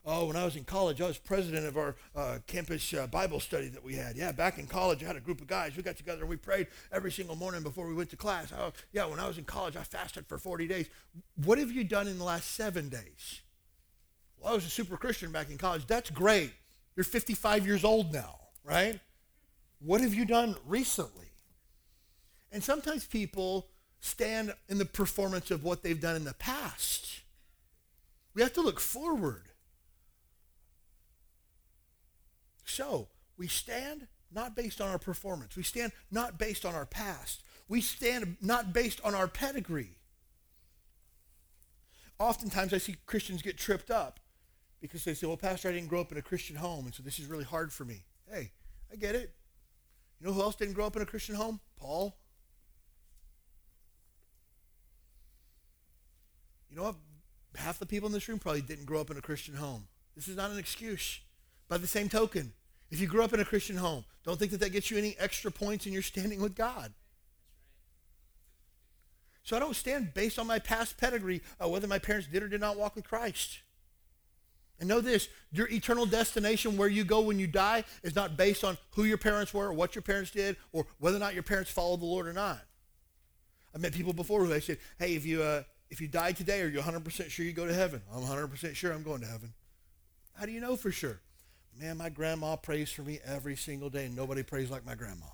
[0.07, 3.39] Oh, when I was in college, I was president of our uh, campus uh, Bible
[3.39, 4.15] study that we had.
[4.15, 5.75] Yeah, back in college, I had a group of guys.
[5.75, 8.53] We got together and we prayed every single morning before we went to class.
[8.55, 10.89] Oh, yeah, when I was in college, I fasted for 40 days.
[11.43, 13.41] What have you done in the last seven days?
[14.37, 15.87] Well, I was a super Christian back in college.
[15.87, 16.53] That's great.
[16.95, 18.99] You're 55 years old now, right?
[19.79, 21.31] What have you done recently?
[22.51, 23.67] And sometimes people
[23.99, 27.21] stand in the performance of what they've done in the past.
[28.33, 29.49] We have to look forward.
[32.65, 35.55] So, we stand not based on our performance.
[35.55, 37.43] We stand not based on our past.
[37.67, 39.97] We stand not based on our pedigree.
[42.19, 44.19] Oftentimes I see Christians get tripped up
[44.81, 47.01] because they say, well, Pastor, I didn't grow up in a Christian home, and so
[47.01, 48.03] this is really hard for me.
[48.31, 48.51] Hey,
[48.91, 49.33] I get it.
[50.19, 51.59] You know who else didn't grow up in a Christian home?
[51.77, 52.17] Paul.
[56.69, 56.95] You know what?
[57.55, 59.87] Half the people in this room probably didn't grow up in a Christian home.
[60.15, 61.19] This is not an excuse.
[61.67, 62.53] By the same token,
[62.91, 65.15] if you grew up in a Christian home, don't think that that gets you any
[65.19, 66.93] extra points in your standing with God.
[69.43, 72.47] So I don't stand based on my past pedigree, uh, whether my parents did or
[72.47, 73.59] did not walk with Christ.
[74.79, 78.63] And know this your eternal destination, where you go when you die, is not based
[78.63, 81.43] on who your parents were or what your parents did or whether or not your
[81.43, 82.59] parents followed the Lord or not.
[83.73, 86.61] I've met people before who they said, hey, if you, uh, if you die today,
[86.61, 88.01] are you 100% sure you go to heaven?
[88.13, 89.53] I'm 100% sure I'm going to heaven.
[90.33, 91.19] How do you know for sure?
[91.79, 95.25] Man, my grandma prays for me every single day, and nobody prays like my grandma.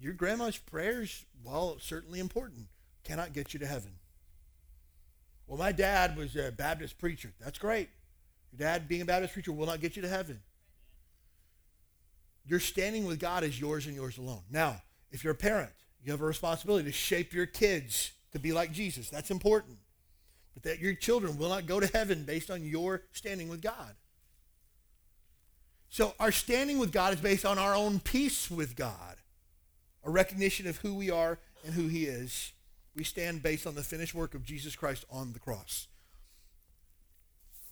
[0.00, 2.66] Your grandma's prayers, while certainly important,
[3.04, 3.92] cannot get you to heaven.
[5.52, 7.30] Well, my dad was a Baptist preacher.
[7.38, 7.90] That's great.
[8.52, 10.40] Your dad being a Baptist preacher will not get you to heaven.
[12.46, 14.40] Your standing with God is yours and yours alone.
[14.50, 15.68] Now, if you're a parent,
[16.02, 19.10] you have a responsibility to shape your kids to be like Jesus.
[19.10, 19.76] That's important.
[20.54, 23.94] But that your children will not go to heaven based on your standing with God.
[25.90, 29.16] So our standing with God is based on our own peace with God,
[30.02, 32.52] a recognition of who we are and who he is.
[32.94, 35.88] We stand based on the finished work of Jesus Christ on the cross.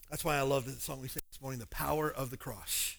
[0.08, 2.96] That's why I love the song we sang this morning, The Power of the Cross.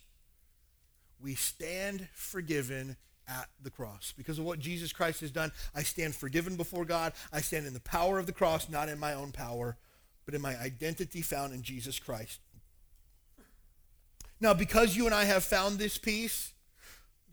[1.20, 2.96] We stand forgiven
[3.28, 4.14] at the cross.
[4.18, 7.14] Because of what Jesus Christ has done, I stand forgiven before God.
[7.32, 9.78] I stand in the power of the cross, not in my own power,
[10.26, 12.40] but in my identity found in Jesus Christ.
[14.40, 16.54] Now, because you and I have found this peace,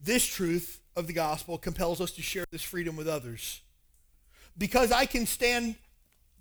[0.03, 3.63] this truth of the gospel compels us to share this freedom with others.
[4.59, 5.77] Because I can stand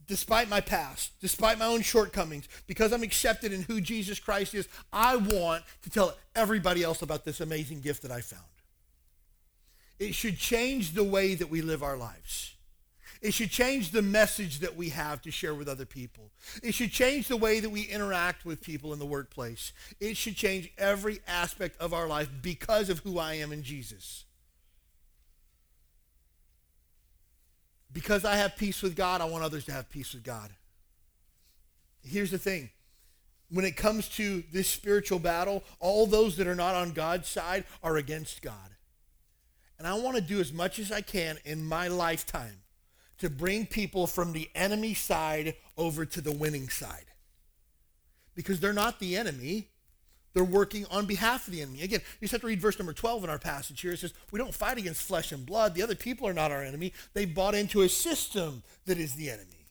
[0.07, 4.67] despite my past, despite my own shortcomings, because I'm accepted in who Jesus Christ is,
[4.91, 8.43] I want to tell everybody else about this amazing gift that I found.
[9.99, 12.55] It should change the way that we live our lives.
[13.21, 16.29] It should change the message that we have to share with other people.
[16.61, 19.73] It should change the way that we interact with people in the workplace.
[19.99, 24.25] It should change every aspect of our life because of who I am in Jesus.
[27.97, 30.51] Because I have peace with God, I want others to have peace with God.
[32.03, 32.69] Here's the thing.
[33.49, 37.63] When it comes to this spiritual battle, all those that are not on God's side
[37.81, 38.75] are against God.
[39.79, 42.59] And I want to do as much as I can in my lifetime
[43.17, 47.05] to bring people from the enemy side over to the winning side.
[48.35, 49.69] Because they're not the enemy.
[50.37, 51.81] They're working on behalf of the enemy.
[51.81, 53.93] Again, you just have to read verse number 12 in our passage here.
[53.93, 55.73] It says, We don't fight against flesh and blood.
[55.73, 56.93] The other people are not our enemy.
[57.15, 59.65] They bought into a system that is the enemy.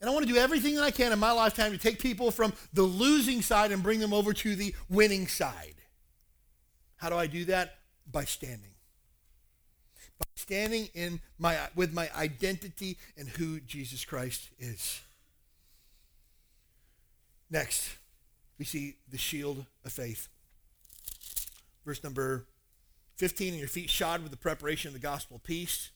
[0.00, 2.30] And I want to do everything that I can in my lifetime to take people
[2.30, 5.74] from the losing side and bring them over to the winning side.
[6.98, 7.74] How do I do that?
[8.08, 8.70] By standing
[10.18, 15.00] by standing in my with my identity and who Jesus Christ is.
[17.50, 17.96] Next,
[18.58, 20.28] we see the shield of faith.
[21.84, 22.44] Verse number
[23.16, 25.90] 15, and your feet shod with the preparation of the gospel of peace.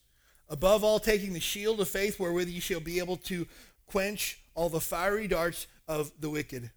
[0.49, 3.47] Above all, taking the shield of faith wherewith you shall be able to
[3.87, 6.71] quench all the fiery darts of the wicked.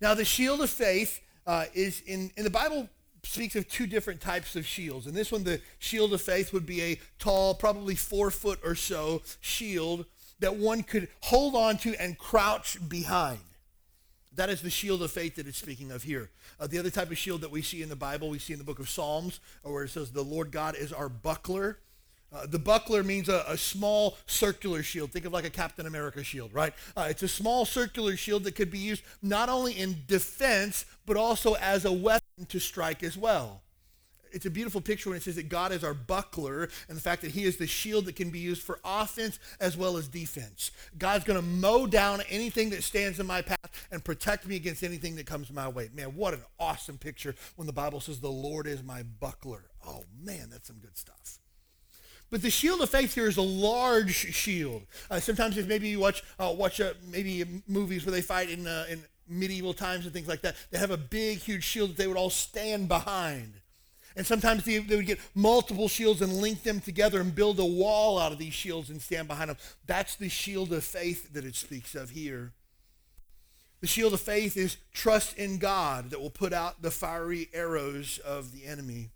[0.00, 2.88] Now, the shield of faith uh, is in, in the Bible
[3.24, 5.06] speaks of two different types of shields.
[5.06, 8.74] And this one, the shield of faith, would be a tall, probably four foot or
[8.74, 10.06] so shield
[10.40, 13.38] that one could hold on to and crouch behind.
[14.34, 16.30] That is the shield of faith that it's speaking of here.
[16.58, 18.58] Uh, the other type of shield that we see in the Bible, we see in
[18.58, 21.78] the book of Psalms, where it says, The Lord God is our buckler.
[22.32, 25.10] Uh, the buckler means a, a, small circular shield.
[25.10, 26.72] Think of like a Captain America shield, right?
[26.96, 31.18] Uh, it's a small circular shield that could be used not only in defense, but
[31.18, 33.60] also as a weapon to strike as well.
[34.32, 37.22] It's a beautiful picture when it says that God is our buckler and the fact
[37.22, 40.70] that he is the shield that can be used for offense as well as defense.
[40.98, 44.82] God's going to mow down anything that stands in my path and protect me against
[44.82, 45.90] anything that comes my way.
[45.94, 49.64] Man, what an awesome picture when the Bible says the Lord is my buckler.
[49.86, 51.38] Oh, man, that's some good stuff.
[52.30, 54.84] But the shield of faith here is a large shield.
[55.10, 58.66] Uh, sometimes if maybe you watch uh, watch uh, maybe movies where they fight in,
[58.66, 61.96] uh, in medieval times and things like that, they have a big, huge shield that
[61.98, 63.60] they would all stand behind.
[64.16, 67.64] And sometimes they, they would get multiple shields and link them together and build a
[67.64, 69.56] wall out of these shields and stand behind them.
[69.86, 72.52] That's the shield of faith that it speaks of here.
[73.80, 78.18] The shield of faith is trust in God that will put out the fiery arrows
[78.18, 79.10] of the enemy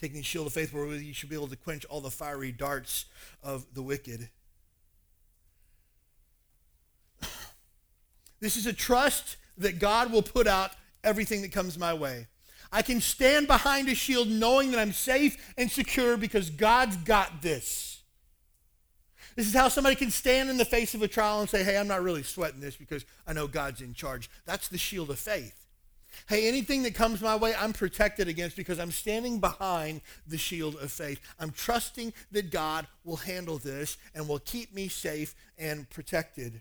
[0.00, 2.52] taking the shield of faith wherewith you should be able to quench all the fiery
[2.52, 3.04] darts
[3.42, 4.30] of the wicked.
[8.40, 10.70] This is a trust that God will put out
[11.04, 12.26] everything that comes my way.
[12.72, 17.42] I can stand behind a shield knowing that I'm safe and secure because God's got
[17.42, 18.00] this.
[19.36, 21.78] This is how somebody can stand in the face of a trial and say, hey,
[21.78, 24.30] I'm not really sweating this because I know God's in charge.
[24.44, 25.66] That's the shield of faith.
[26.28, 30.74] Hey, anything that comes my way, I'm protected against because I'm standing behind the shield
[30.76, 31.20] of faith.
[31.38, 36.60] I'm trusting that God will handle this and will keep me safe and protected.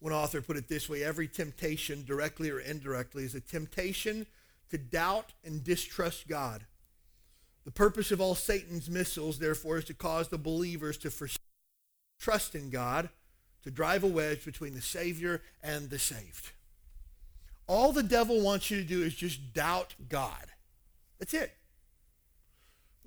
[0.00, 4.26] One author put it this way every temptation, directly or indirectly, is a temptation
[4.70, 6.64] to doubt and distrust God.
[7.64, 11.38] The purpose of all Satan's missiles, therefore, is to cause the believers to forsake
[12.18, 13.10] trust in God,
[13.62, 16.52] to drive a wedge between the Savior and the saved.
[17.66, 20.46] All the devil wants you to do is just doubt God.
[21.18, 21.52] That's it.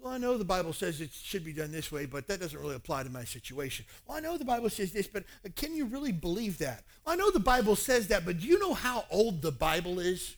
[0.03, 2.59] Well, I know the Bible says it should be done this way, but that doesn't
[2.59, 3.85] really apply to my situation.
[4.05, 5.23] Well, I know the Bible says this, but
[5.55, 6.83] can you really believe that?
[7.05, 9.99] Well, I know the Bible says that, but do you know how old the Bible
[9.99, 10.35] is?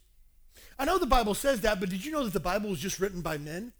[0.78, 2.99] I know the Bible says that, but did you know that the Bible was just
[2.99, 3.74] written by men?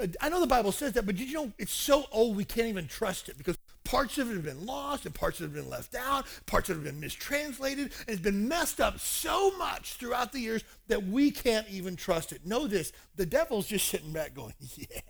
[0.00, 2.46] Uh, I know the Bible says that, but did you know it's so old we
[2.46, 3.58] can't even trust it because
[3.88, 6.68] parts of it have been lost and parts of it have been left out, parts
[6.68, 10.62] of it have been mistranslated, and it's been messed up so much throughout the years
[10.88, 12.44] that we can't even trust it.
[12.44, 15.00] Know this, the devil's just sitting back going, yeah,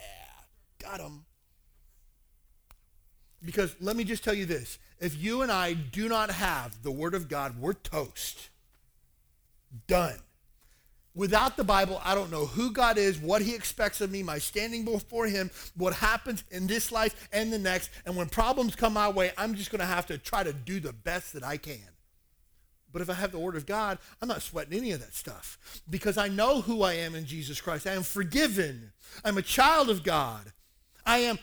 [0.78, 1.24] got him.
[3.44, 6.92] Because let me just tell you this, if you and I do not have the
[6.92, 8.50] word of God, we're toast.
[9.88, 10.20] Done.
[11.18, 14.38] Without the Bible, I don't know who God is, what he expects of me, my
[14.38, 17.90] standing before him, what happens in this life and the next.
[18.06, 20.78] And when problems come my way, I'm just going to have to try to do
[20.78, 21.80] the best that I can.
[22.92, 25.58] But if I have the Word of God, I'm not sweating any of that stuff
[25.90, 27.88] because I know who I am in Jesus Christ.
[27.88, 28.92] I am forgiven.
[29.24, 30.52] I'm a child of God.
[31.04, 31.40] I am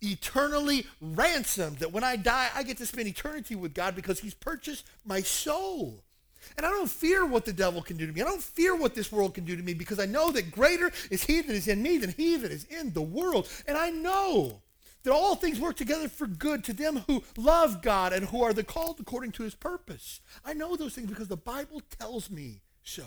[0.00, 4.34] eternally ransomed that when I die, I get to spend eternity with God because he's
[4.34, 6.04] purchased my soul.
[6.58, 8.20] And I don't fear what the devil can do to me.
[8.20, 10.90] I don't fear what this world can do to me because I know that greater
[11.08, 13.48] is he that is in me than he that is in the world.
[13.68, 14.60] And I know
[15.04, 18.52] that all things work together for good to them who love God and who are
[18.52, 20.20] the called according to his purpose.
[20.44, 23.06] I know those things because the Bible tells me so.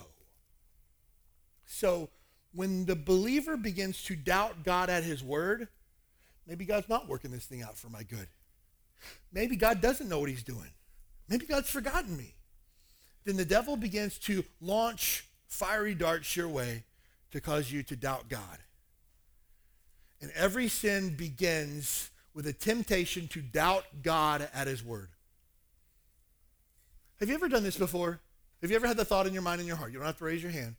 [1.66, 2.10] So
[2.54, 5.68] when the believer begins to doubt God at his word,
[6.48, 8.30] maybe God's not working this thing out for my good.
[9.34, 10.72] Maybe God doesn't know what he's doing.
[11.28, 12.36] Maybe God's forgotten me
[13.26, 16.84] then the devil begins to launch fiery darts your way
[17.32, 18.60] to cause you to doubt God.
[20.22, 25.10] And every sin begins with a temptation to doubt God at his word.
[27.20, 28.20] Have you ever done this before?
[28.62, 29.92] Have you ever had the thought in your mind and your heart?
[29.92, 30.76] You don't have to raise your hand.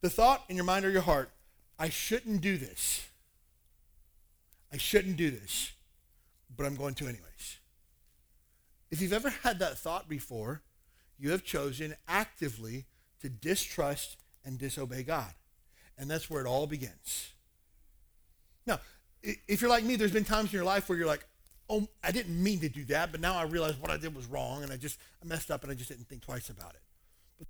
[0.00, 1.30] The thought in your mind or your heart,
[1.78, 3.06] I shouldn't do this.
[4.72, 5.72] I shouldn't do this,
[6.56, 7.58] but I'm going to anyways.
[8.90, 10.62] If you've ever had that thought before,
[11.20, 12.86] you have chosen actively
[13.20, 15.32] to distrust and disobey God.
[15.98, 17.32] And that's where it all begins.
[18.66, 18.80] Now,
[19.22, 21.26] if you're like me, there's been times in your life where you're like,
[21.68, 24.26] oh, I didn't mean to do that, but now I realize what I did was
[24.26, 26.82] wrong and I just I messed up and I just didn't think twice about it.
[27.38, 27.48] But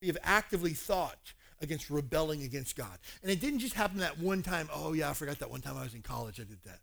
[0.00, 2.98] we have actively thought against rebelling against God.
[3.22, 5.76] And it didn't just happen that one time, oh yeah, I forgot that one time
[5.76, 6.78] I was in college I did that.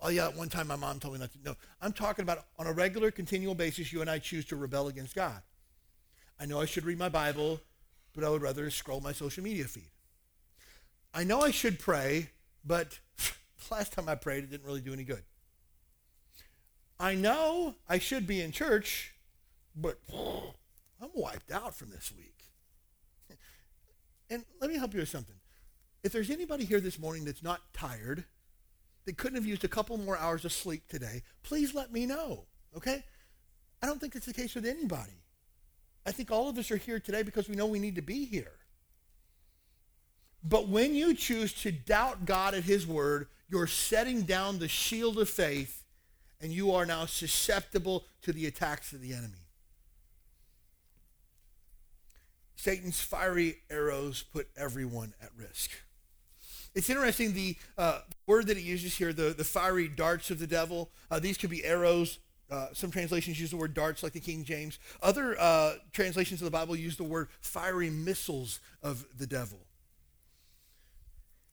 [0.00, 1.38] Oh yeah, that one time my mom told me not to.
[1.44, 4.88] No, I'm talking about on a regular, continual basis, you and I choose to rebel
[4.88, 5.40] against God.
[6.40, 7.60] I know I should read my Bible,
[8.14, 9.90] but I would rather scroll my social media feed.
[11.12, 12.30] I know I should pray,
[12.64, 13.32] but the
[13.74, 15.22] last time I prayed, it didn't really do any good.
[17.00, 19.14] I know I should be in church,
[19.74, 22.34] but I'm wiped out from this week.
[24.30, 25.36] And let me help you with something.
[26.04, 28.24] If there's anybody here this morning that's not tired,
[29.06, 32.44] that couldn't have used a couple more hours of sleep today, please let me know,
[32.76, 33.04] okay?
[33.82, 35.22] I don't think it's the case with anybody.
[36.08, 38.24] I think all of us are here today because we know we need to be
[38.24, 38.52] here.
[40.42, 45.18] But when you choose to doubt God at his word, you're setting down the shield
[45.18, 45.84] of faith
[46.40, 49.44] and you are now susceptible to the attacks of the enemy.
[52.56, 55.72] Satan's fiery arrows put everyone at risk.
[56.74, 60.46] It's interesting, the uh, word that he uses here, the, the fiery darts of the
[60.46, 62.18] devil, uh, these could be arrows
[62.50, 64.78] uh, some translations use the word darts, like the King James.
[65.02, 69.58] Other uh, translations of the Bible use the word fiery missiles of the devil.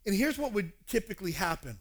[0.06, 1.80] And here's what would typically happen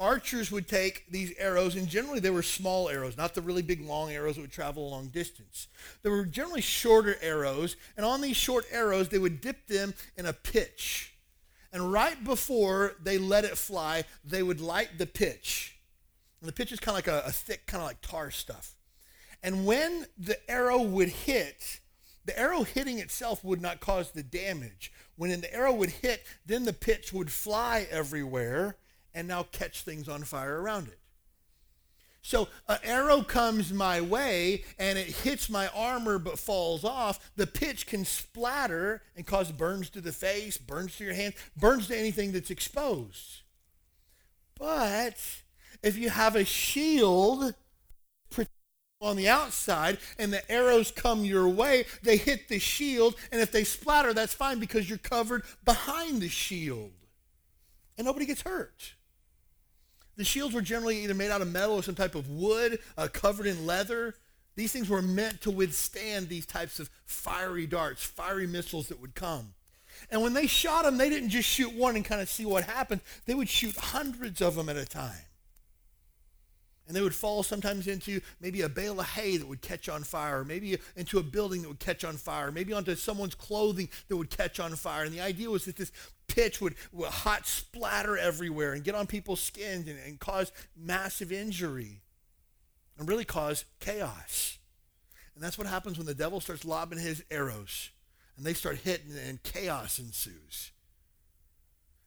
[0.00, 3.80] archers would take these arrows, and generally they were small arrows, not the really big
[3.80, 5.66] long arrows that would travel a long distance.
[6.02, 10.26] They were generally shorter arrows, and on these short arrows, they would dip them in
[10.26, 11.14] a pitch.
[11.72, 15.77] And right before they let it fly, they would light the pitch.
[16.40, 18.76] And the pitch is kind of like a, a thick, kind of like tar stuff.
[19.42, 21.80] And when the arrow would hit,
[22.24, 24.92] the arrow hitting itself would not cause the damage.
[25.16, 28.76] When the arrow would hit, then the pitch would fly everywhere
[29.14, 30.98] and now catch things on fire around it.
[32.20, 37.30] So an arrow comes my way and it hits my armor but falls off.
[37.36, 41.88] The pitch can splatter and cause burns to the face, burns to your hand, burns
[41.88, 43.42] to anything that's exposed.
[44.58, 45.16] But
[45.82, 47.54] if you have a shield
[49.00, 53.52] on the outside and the arrows come your way, they hit the shield, and if
[53.52, 56.90] they splatter, that's fine because you're covered behind the shield.
[57.96, 58.94] And nobody gets hurt.
[60.16, 63.06] The shields were generally either made out of metal or some type of wood, uh,
[63.12, 64.16] covered in leather.
[64.56, 69.14] These things were meant to withstand these types of fiery darts, fiery missiles that would
[69.14, 69.54] come.
[70.10, 72.64] And when they shot them, they didn't just shoot one and kind of see what
[72.64, 73.00] happened.
[73.26, 75.27] They would shoot hundreds of them at a time.
[76.88, 80.02] And they would fall sometimes into maybe a bale of hay that would catch on
[80.04, 83.90] fire, or maybe into a building that would catch on fire, maybe onto someone's clothing
[84.08, 85.04] that would catch on fire.
[85.04, 85.92] And the idea was that this
[86.28, 91.30] pitch would, would hot splatter everywhere and get on people's skins and, and cause massive
[91.30, 92.00] injury
[92.98, 94.58] and really cause chaos.
[95.34, 97.90] And that's what happens when the devil starts lobbing his arrows
[98.36, 100.72] and they start hitting and chaos ensues.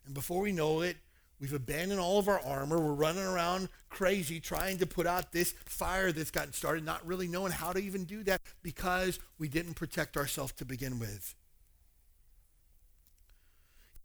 [0.05, 0.97] And before we know it,
[1.41, 2.79] We've abandoned all of our armor.
[2.79, 7.27] We're running around crazy trying to put out this fire that's gotten started, not really
[7.27, 11.33] knowing how to even do that because we didn't protect ourselves to begin with.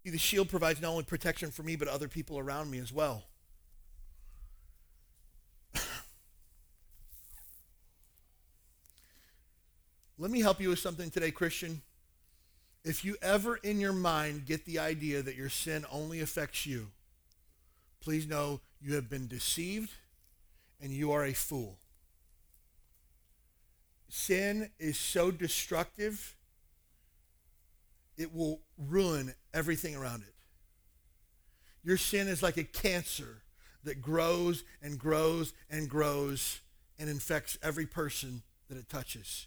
[0.03, 3.24] The shield provides not only protection for me, but other people around me as well.
[10.16, 11.82] Let me help you with something today, Christian.
[12.82, 16.87] If you ever in your mind get the idea that your sin only affects you,
[18.01, 19.90] please know you have been deceived
[20.80, 21.78] and you are a fool.
[24.09, 26.36] Sin is so destructive,
[28.16, 30.34] it will ruin everything around it.
[31.82, 33.42] Your sin is like a cancer
[33.84, 36.61] that grows and grows and grows
[36.99, 39.47] and infects every person that it touches.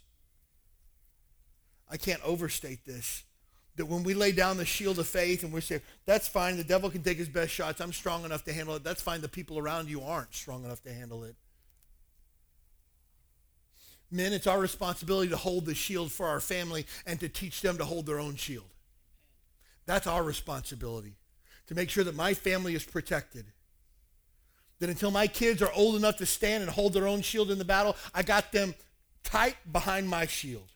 [1.90, 3.24] I can't overstate this
[3.80, 6.66] that when we lay down the shield of faith and we say, that's fine, the
[6.66, 9.30] devil can take his best shots, I'm strong enough to handle it, that's fine, the
[9.30, 11.34] people around you aren't strong enough to handle it.
[14.12, 17.78] Men, it's our responsibility to hold the shield for our family and to teach them
[17.78, 18.68] to hold their own shield.
[19.86, 21.16] That's our responsibility,
[21.68, 23.46] to make sure that my family is protected.
[24.80, 27.58] That until my kids are old enough to stand and hold their own shield in
[27.58, 28.76] the battle, I got them
[29.24, 30.68] tight behind my shield.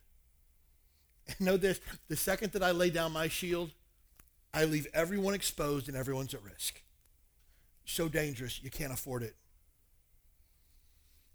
[1.27, 3.71] And know this the second that I lay down my shield,
[4.53, 6.81] I leave everyone exposed and everyone's at risk.
[7.85, 9.35] So dangerous, you can't afford it.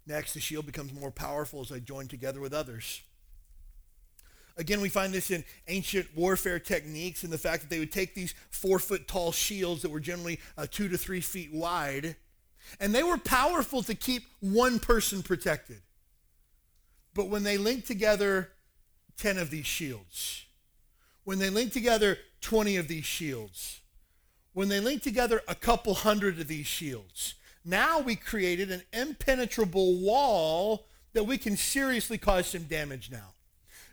[0.07, 3.01] Next, the shield becomes more powerful as I join together with others.
[4.57, 8.15] Again, we find this in ancient warfare techniques and the fact that they would take
[8.15, 12.15] these four foot tall shields that were generally uh, two to three feet wide,
[12.79, 15.81] and they were powerful to keep one person protected.
[17.13, 18.49] But when they linked together
[19.19, 20.45] 10 of these shields,
[21.25, 23.81] when they link together 20 of these shields,
[24.53, 29.99] when they link together a couple hundred of these shields, now we created an impenetrable
[29.99, 33.33] wall that we can seriously cause some damage now.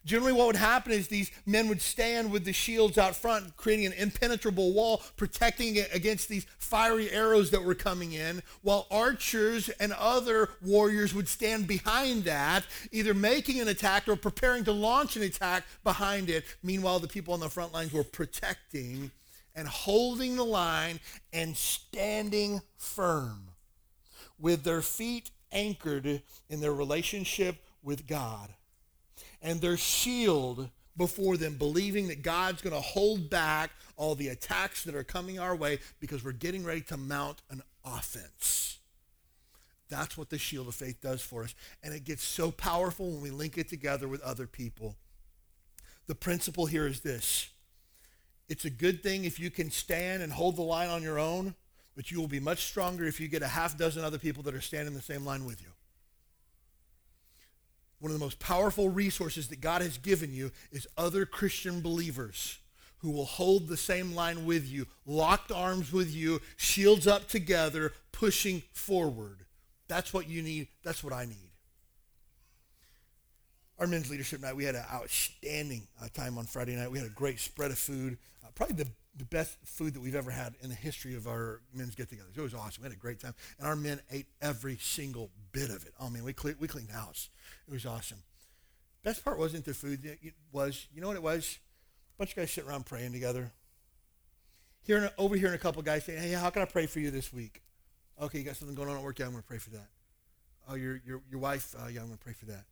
[0.06, 3.86] Generally, what would happen is these men would stand with the shields out front, creating
[3.86, 9.68] an impenetrable wall, protecting it against these fiery arrows that were coming in, while archers
[9.80, 15.16] and other warriors would stand behind that, either making an attack or preparing to launch
[15.16, 16.44] an attack behind it.
[16.62, 19.10] Meanwhile, the people on the front lines were protecting
[19.56, 21.00] and holding the line
[21.32, 23.48] and standing firm
[24.38, 28.50] with their feet anchored in their relationship with God
[29.46, 34.82] and their shield before them, believing that God's going to hold back all the attacks
[34.84, 38.78] that are coming our way because we're getting ready to mount an offense.
[39.88, 41.54] That's what the shield of faith does for us.
[41.84, 44.96] And it gets so powerful when we link it together with other people.
[46.08, 47.48] The principle here is this
[48.48, 51.54] it's a good thing if you can stand and hold the line on your own,
[51.94, 54.54] but you will be much stronger if you get a half dozen other people that
[54.54, 55.68] are standing the same line with you
[57.98, 62.58] one of the most powerful resources that God has given you is other Christian believers
[62.98, 67.92] who will hold the same line with you, locked arms with you, shields up together,
[68.12, 69.44] pushing forward.
[69.88, 70.68] That's what you need.
[70.82, 71.50] That's what I need.
[73.78, 76.90] Our men's leadership night, we had an outstanding uh, time on Friday night.
[76.90, 80.14] We had a great spread of food, uh, probably the, the best food that we've
[80.14, 82.36] ever had in the history of our men's get-togethers.
[82.36, 82.82] It was awesome.
[82.82, 85.92] We had a great time, and our men ate every single bit of it.
[85.98, 87.30] Oh man, we cleaned, we cleaned the house.
[87.66, 88.18] It was awesome.
[89.02, 90.04] Best part wasn't the food.
[90.04, 91.58] It was, you know what it was?
[92.16, 93.52] A bunch of guys sitting around praying together.
[94.82, 97.10] Here, over here, and a couple guys saying, "Hey, how can I pray for you
[97.10, 97.62] this week?"
[98.20, 99.18] Okay, you got something going on at work?
[99.18, 99.88] Yeah, I'm going to pray for that.
[100.68, 101.74] Oh, your your your wife?
[101.76, 102.64] Uh, yeah, I'm going to pray for that.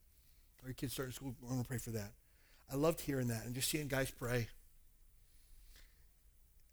[0.62, 1.34] Or your kids starting school?
[1.42, 2.12] I'm going to pray for that.
[2.72, 4.48] I loved hearing that and just seeing guys pray.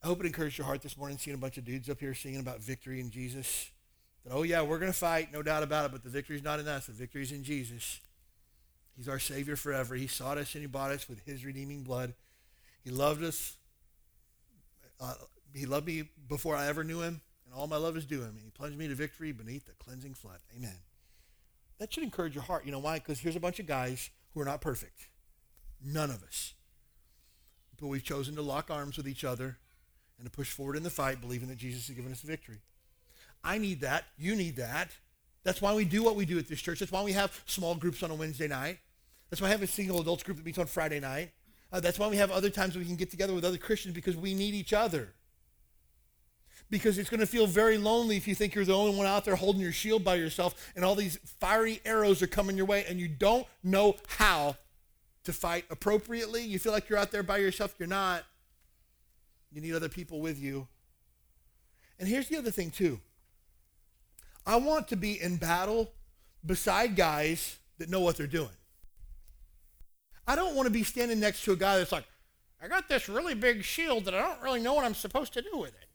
[0.04, 2.14] I hope it encouraged your heart this morning, seeing a bunch of dudes up here
[2.14, 3.70] singing about victory in Jesus.
[4.26, 6.60] That, oh, yeah, we're going to fight, no doubt about it, but the victory's not
[6.60, 6.88] in us.
[6.88, 8.00] The victory's in Jesus.
[8.96, 9.96] He's our Savior forever.
[9.96, 12.14] He sought us and He bought us with His redeeming blood.
[12.84, 13.58] He loved us.
[15.00, 15.14] Uh,
[15.54, 18.36] he loved me before I ever knew Him, and all my love is due Him.
[18.36, 20.40] And He plunged me to victory beneath the cleansing flood.
[20.56, 20.78] Amen.
[21.80, 22.66] That should encourage your heart.
[22.66, 23.00] You know why?
[23.00, 25.10] Because here's a bunch of guys who are not perfect.
[25.84, 26.54] None of us.
[27.80, 29.58] but we've chosen to lock arms with each other
[30.22, 32.60] and to push forward in the fight, believing that Jesus has given us victory.
[33.44, 34.06] I need that.
[34.18, 34.92] You need that.
[35.44, 36.80] That's why we do what we do at this church.
[36.80, 38.78] That's why we have small groups on a Wednesday night.
[39.30, 41.32] That's why I have a single adults group that meets on Friday night.
[41.74, 44.16] Uh, that's why we have other times we can get together with other Christians because
[44.16, 45.14] we need each other.
[46.70, 49.26] Because it's going to feel very lonely if you think you're the only one out
[49.26, 52.86] there holding your shield by yourself and all these fiery arrows are coming your way
[52.88, 54.56] and you don't know how
[55.24, 56.44] to fight appropriately.
[56.44, 57.76] You feel like you're out there by yourself.
[57.80, 58.24] You're not.
[59.52, 60.68] You need other people with you.
[62.00, 63.00] And here's the other thing, too.
[64.46, 65.92] I want to be in battle
[66.46, 68.50] beside guys that know what they're doing.
[70.28, 72.06] I don't want to be standing next to a guy that's like,
[72.64, 75.42] I got this really big shield that I don't really know what I'm supposed to
[75.42, 75.90] do with it.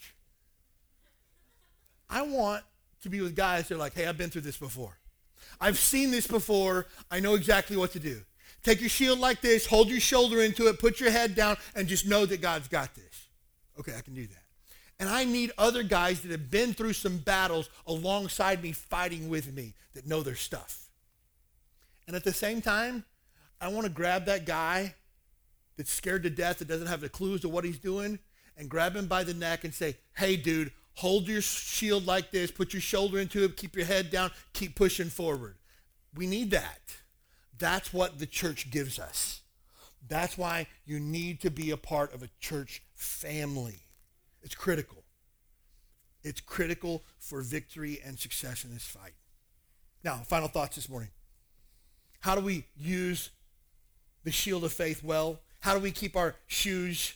[2.11, 2.65] I want
[3.03, 4.99] to be with guys that are like, hey, I've been through this before.
[5.61, 6.87] I've seen this before.
[7.11, 8.21] I know exactly what to do.
[8.63, 11.87] Take your shield like this, hold your shoulder into it, put your head down, and
[11.87, 13.06] just know that God's got this.
[13.79, 14.43] Okay, I can do that.
[14.99, 19.53] And I need other guys that have been through some battles alongside me, fighting with
[19.53, 20.87] me, that know their stuff.
[22.07, 23.05] And at the same time,
[23.61, 24.95] I want to grab that guy
[25.77, 28.19] that's scared to death, that doesn't have the clues to what he's doing,
[28.57, 32.51] and grab him by the neck and say, hey, dude, hold your shield like this,
[32.51, 35.57] put your shoulder into it, keep your head down, keep pushing forward.
[36.15, 36.97] We need that.
[37.59, 39.43] That's what the church gives us.
[40.09, 43.81] That's why you need to be a part of a church family.
[44.43, 45.05] It's critical.
[46.23, 49.13] It's critical for victory and success in this fight.
[50.03, 51.11] Now, final thoughts this morning.
[52.21, 53.31] How do we use
[54.25, 55.41] the shield of faith well?
[55.61, 57.15] How do we keep our shoes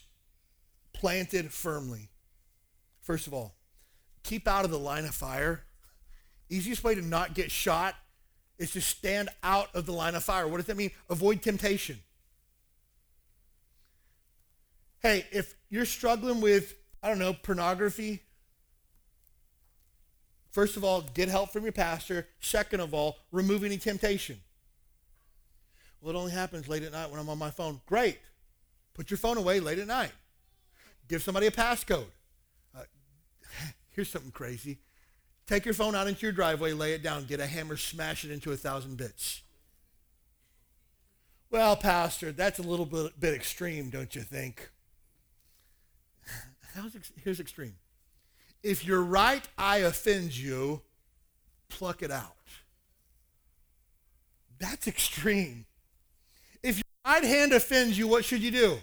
[0.93, 2.11] planted firmly?
[3.01, 3.55] First of all,
[4.23, 5.65] keep out of the line of fire.
[6.49, 7.95] Easiest way to not get shot
[8.59, 10.47] is to stand out of the line of fire.
[10.47, 10.91] What does that mean?
[11.09, 11.99] Avoid temptation.
[15.01, 18.23] Hey, if you're struggling with I don't know, pornography.
[20.51, 22.27] First of all, get help from your pastor.
[22.41, 24.39] Second of all, remove any temptation.
[26.01, 27.81] Well, it only happens late at night when I'm on my phone.
[27.87, 28.19] Great.
[28.95, 30.13] Put your phone away late at night.
[31.09, 32.07] Give somebody a passcode.
[32.77, 32.83] Uh,
[33.91, 34.79] here's something crazy.
[35.47, 38.31] Take your phone out into your driveway, lay it down, get a hammer, smash it
[38.31, 39.43] into a thousand bits.
[41.51, 44.71] Well, Pastor, that's a little bit, bit extreme, don't you think?
[47.23, 47.75] Here's extreme.
[48.63, 50.83] If your right eye offends you,
[51.69, 52.37] pluck it out.
[54.59, 55.67] That's extreme.
[56.63, 58.79] If your right hand offends you, what should you do?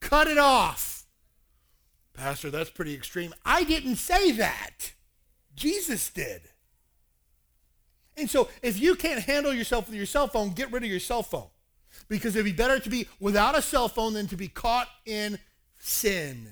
[0.00, 1.06] Cut it off.
[2.12, 3.34] Pastor, that's pretty extreme.
[3.44, 4.92] I didn't say that.
[5.54, 6.42] Jesus did.
[8.18, 11.00] And so if you can't handle yourself with your cell phone, get rid of your
[11.00, 11.48] cell phone.
[12.08, 15.38] Because it'd be better to be without a cell phone than to be caught in
[15.78, 16.48] sin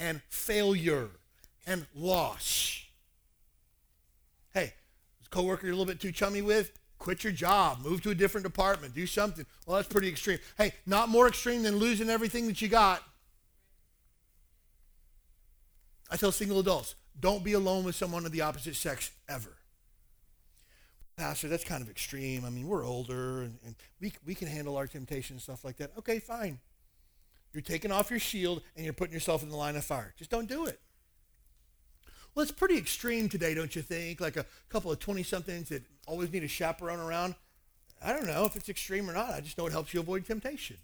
[0.00, 1.10] and failure
[1.66, 2.82] and loss.
[4.52, 4.72] Hey,
[5.30, 8.44] coworker you're a little bit too chummy with, quit your job, move to a different
[8.44, 9.46] department, do something.
[9.66, 10.38] Well, that's pretty extreme.
[10.58, 13.02] Hey, not more extreme than losing everything that you got.
[16.10, 19.56] I tell single adults, don't be alone with someone of the opposite sex ever.
[21.16, 22.46] Pastor, that's kind of extreme.
[22.46, 25.76] I mean, we're older and, and we, we can handle our temptation and stuff like
[25.76, 25.92] that.
[25.98, 26.58] Okay, fine.
[27.52, 30.14] You're taking off your shield and you're putting yourself in the line of fire.
[30.16, 30.80] Just don't do it.
[32.34, 34.20] Well, it's pretty extreme today, don't you think?
[34.20, 37.34] Like a couple of 20 somethings that always need a chaperone around.
[38.02, 39.34] I don't know if it's extreme or not.
[39.34, 40.76] I just know it helps you avoid temptation.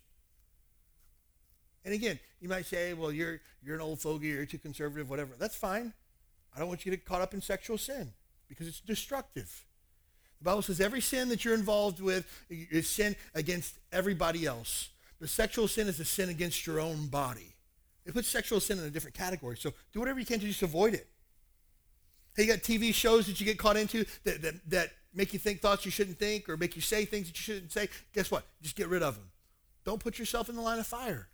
[1.84, 5.34] And again, you might say, well, you're, you're an old fogey, you're too conservative, whatever.
[5.38, 5.92] That's fine.
[6.54, 8.12] I don't want you to get caught up in sexual sin
[8.48, 9.64] because it's destructive.
[10.38, 14.90] The Bible says every sin that you're involved with is sin against everybody else.
[15.20, 17.54] The sexual sin is a sin against your own body.
[18.04, 19.56] It puts sexual sin in a different category.
[19.56, 21.08] So do whatever you can to just avoid it.
[22.36, 25.38] Hey, you got TV shows that you get caught into that, that, that make you
[25.38, 27.88] think thoughts you shouldn't think or make you say things that you shouldn't say.
[28.12, 28.44] Guess what?
[28.62, 29.30] Just get rid of them.
[29.84, 31.28] Don't put yourself in the line of fire.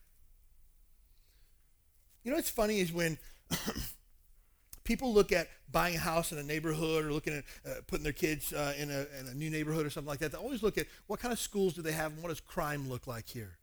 [2.23, 3.19] You know what's funny is when
[4.85, 8.13] people look at buying a house in a neighborhood or looking at uh, putting their
[8.13, 10.79] kids uh, in, a, in a new neighborhood or something like that, they always look
[10.79, 13.59] at what kind of schools do they have and what does crime look like here.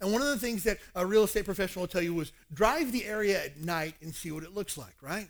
[0.00, 2.92] And one of the things that a real estate professional will tell you was drive
[2.92, 5.28] the area at night and see what it looks like, right?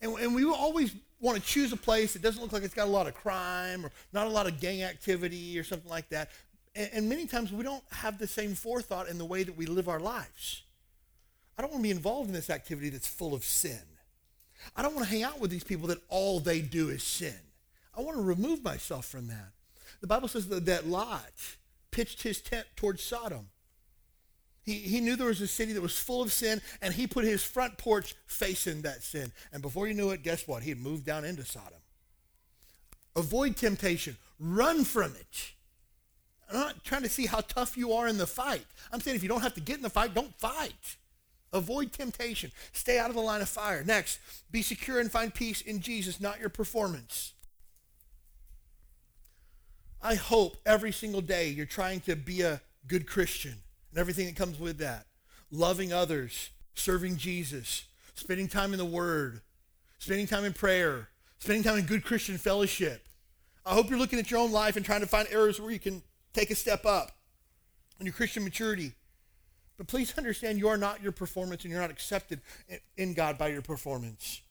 [0.00, 2.88] And, and we always want to choose a place that doesn't look like it's got
[2.88, 6.30] a lot of crime or not a lot of gang activity or something like that.
[6.74, 9.66] And, and many times we don't have the same forethought in the way that we
[9.66, 10.62] live our lives.
[11.56, 13.80] I don't want to be involved in this activity that's full of sin.
[14.76, 17.38] I don't want to hang out with these people that all they do is sin.
[17.96, 19.52] I want to remove myself from that.
[20.00, 21.32] The Bible says that, that Lot
[21.90, 23.48] pitched his tent towards Sodom.
[24.64, 27.24] He, he knew there was a city that was full of sin, and he put
[27.24, 29.30] his front porch facing that sin.
[29.52, 30.62] And before you knew it, guess what?
[30.62, 31.80] He had moved down into Sodom.
[33.14, 34.16] Avoid temptation.
[34.40, 35.52] Run from it.
[36.50, 38.64] I'm not trying to see how tough you are in the fight.
[38.90, 40.96] I'm saying if you don't have to get in the fight, don't fight.
[41.52, 42.50] Avoid temptation.
[42.72, 43.84] Stay out of the line of fire.
[43.84, 44.18] Next,
[44.50, 47.32] be secure and find peace in Jesus, not your performance.
[50.02, 53.63] I hope every single day you're trying to be a good Christian
[53.94, 55.06] and everything that comes with that.
[55.52, 57.84] Loving others, serving Jesus,
[58.14, 59.40] spending time in the Word,
[59.98, 63.06] spending time in prayer, spending time in good Christian fellowship.
[63.64, 65.78] I hope you're looking at your own life and trying to find areas where you
[65.78, 67.12] can take a step up
[68.00, 68.92] in your Christian maturity.
[69.76, 72.40] But please understand you are not your performance and you're not accepted
[72.96, 74.42] in God by your performance.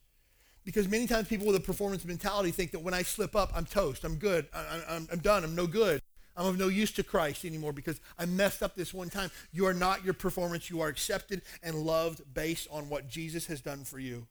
[0.64, 3.66] Because many times people with a performance mentality think that when I slip up, I'm
[3.66, 6.02] toast, I'm good, I, am done, I'm no good.
[6.36, 9.30] I'm of no use to Christ anymore because I messed up this one time.
[9.52, 10.70] You are not your performance.
[10.70, 14.28] You are accepted and loved based on what Jesus has done for you.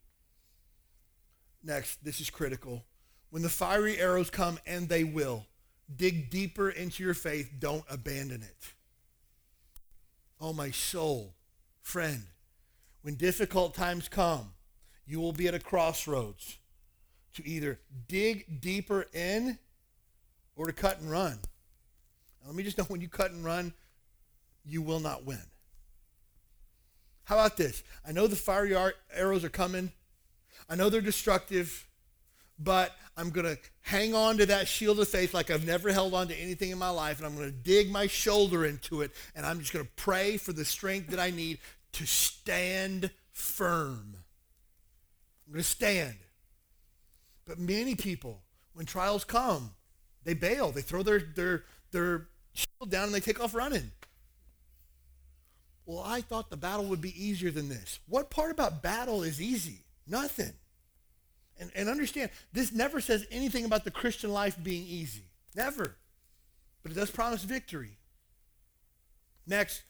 [1.62, 2.84] Next, this is critical.
[3.30, 5.46] When the fiery arrows come, and they will,
[5.94, 7.50] dig deeper into your faith.
[7.58, 8.72] Don't abandon it.
[10.40, 11.34] Oh, my soul,
[11.80, 12.24] friend,
[13.02, 14.52] when difficult times come,
[15.06, 16.58] you will be at a crossroads
[17.34, 17.78] to either
[18.08, 19.58] dig deeper in
[20.56, 21.38] or to cut and run.
[22.46, 23.72] Let me just know when you cut and run,
[24.64, 25.42] you will not win.
[27.24, 27.82] How about this?
[28.06, 28.76] I know the fiery
[29.14, 29.92] arrows are coming.
[30.68, 31.86] I know they're destructive
[32.62, 36.14] but I'm going to hang on to that shield of faith like I've never held
[36.14, 39.12] on to anything in my life, and I'm going to dig my shoulder into it,
[39.34, 41.58] and I'm just going to pray for the strength that I need
[41.92, 44.16] to stand firm.
[45.46, 46.16] I'm going to stand.
[47.44, 48.42] But many people,
[48.74, 49.72] when trials come,
[50.24, 50.70] they bail.
[50.70, 52.28] They throw their, their, their
[52.90, 53.90] down and they take off running.
[55.84, 57.98] Well, I thought the battle would be easier than this.
[58.08, 59.80] What part about battle is easy?
[60.06, 60.52] Nothing.
[61.58, 65.24] And, and understand, this never says anything about the Christian life being easy.
[65.54, 65.96] Never.
[66.82, 67.98] But it does promise victory.
[69.46, 69.82] Next,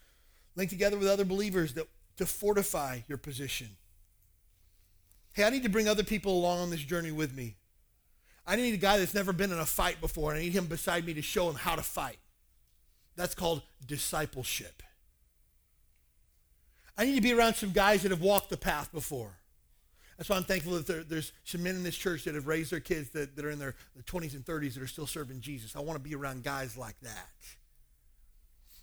[0.57, 1.87] link together with other believers that,
[2.17, 3.69] to fortify your position.
[5.35, 7.57] Hey, I need to bring other people along on this journey with me.
[8.47, 10.67] I need a guy that's never been in a fight before, and I need him
[10.67, 12.19] beside me to show him how to fight.
[13.17, 14.83] That's called discipleship.
[16.97, 19.39] I need to be around some guys that have walked the path before.
[20.17, 22.71] That's why I'm thankful that there, there's some men in this church that have raised
[22.71, 25.41] their kids that, that are in their, their 20s and 30s that are still serving
[25.41, 25.75] Jesus.
[25.75, 27.31] I want to be around guys like that.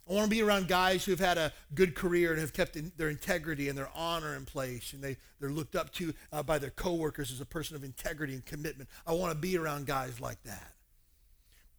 [0.10, 2.76] I want to be around guys who have had a good career and have kept
[2.76, 6.42] in, their integrity and their honor in place, and they, they're looked up to uh,
[6.42, 8.90] by their coworkers as a person of integrity and commitment.
[9.06, 10.74] I want to be around guys like that.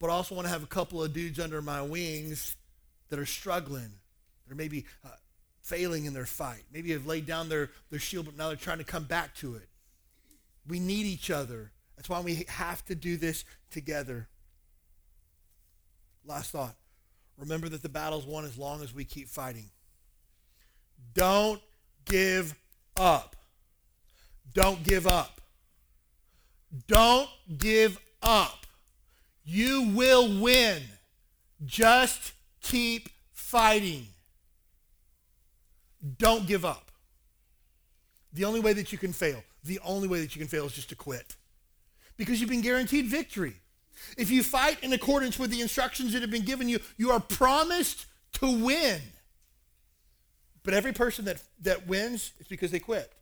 [0.01, 2.57] But I also want to have a couple of dudes under my wings
[3.11, 3.93] that are struggling.
[4.47, 5.11] They're maybe uh,
[5.63, 6.63] failing in their fight.
[6.73, 9.57] Maybe have laid down their, their shield, but now they're trying to come back to
[9.57, 9.69] it.
[10.67, 11.71] We need each other.
[11.97, 14.27] That's why we have to do this together.
[16.25, 16.75] Last thought.
[17.37, 19.71] Remember that the battle's won as long as we keep fighting.
[21.15, 21.61] Don't
[22.05, 22.55] give
[22.97, 23.37] up.
[24.53, 25.41] Don't give up.
[26.87, 27.29] Don't
[27.59, 28.67] give up.
[29.45, 30.83] You will win.
[31.65, 32.33] Just
[32.63, 34.07] keep fighting.
[36.19, 36.91] Don't give up.
[38.33, 40.73] The only way that you can fail, the only way that you can fail is
[40.73, 41.37] just to quit.
[42.17, 43.57] Because you've been guaranteed victory.
[44.17, 47.21] If you fight in accordance with the instructions that have been given you, you are
[47.21, 49.01] promised to win.
[50.63, 53.13] But every person that, that wins, it's because they quit.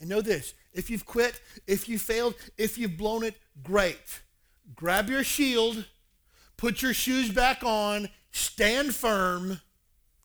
[0.00, 4.20] And know this if you've quit, if you failed, if you've blown it, great.
[4.74, 5.86] Grab your shield,
[6.56, 9.60] put your shoes back on, stand firm,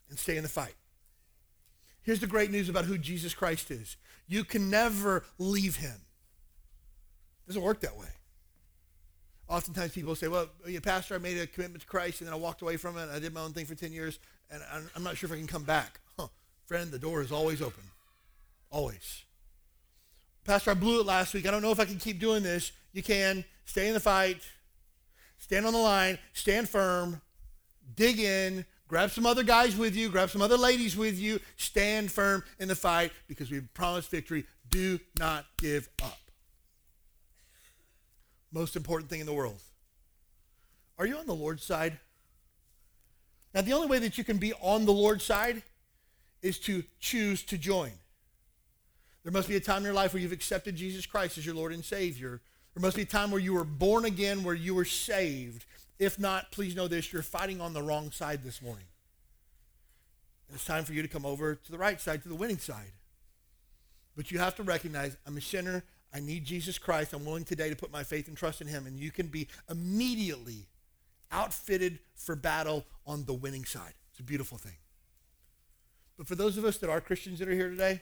[0.09, 0.75] and stay in the fight.
[2.03, 3.95] Here's the great news about who Jesus Christ is.
[4.27, 6.01] You can never leave him.
[7.45, 8.07] It doesn't work that way.
[9.49, 10.47] Oftentimes people say, well,
[10.83, 13.09] Pastor, I made a commitment to Christ and then I walked away from it.
[13.09, 14.19] I did my own thing for 10 years
[14.51, 14.61] and
[14.95, 15.99] I'm not sure if I can come back.
[16.17, 16.27] Huh.
[16.65, 17.83] Friend, the door is always open.
[18.69, 19.23] Always.
[20.45, 21.47] Pastor, I blew it last week.
[21.47, 22.71] I don't know if I can keep doing this.
[22.91, 23.45] You can.
[23.65, 24.41] Stay in the fight.
[25.37, 26.17] Stand on the line.
[26.33, 27.21] Stand firm.
[27.95, 28.65] Dig in.
[28.93, 32.67] Grab some other guys with you, grab some other ladies with you, stand firm in
[32.67, 34.45] the fight because we've promised victory.
[34.69, 36.19] Do not give up.
[38.51, 39.59] Most important thing in the world.
[40.99, 41.97] Are you on the Lord's side?
[43.55, 45.63] Now, the only way that you can be on the Lord's side
[46.43, 47.93] is to choose to join.
[49.23, 51.55] There must be a time in your life where you've accepted Jesus Christ as your
[51.55, 52.41] Lord and Savior.
[52.73, 55.65] There must be a time where you were born again, where you were saved.
[55.99, 58.85] If not, please know this you're fighting on the wrong side this morning.
[60.53, 62.91] It's time for you to come over to the right side, to the winning side.
[64.15, 65.83] But you have to recognize I'm a sinner.
[66.13, 67.13] I need Jesus Christ.
[67.13, 68.85] I'm willing today to put my faith and trust in him.
[68.85, 70.67] And you can be immediately
[71.31, 73.93] outfitted for battle on the winning side.
[74.11, 74.77] It's a beautiful thing.
[76.17, 78.01] But for those of us that are Christians that are here today,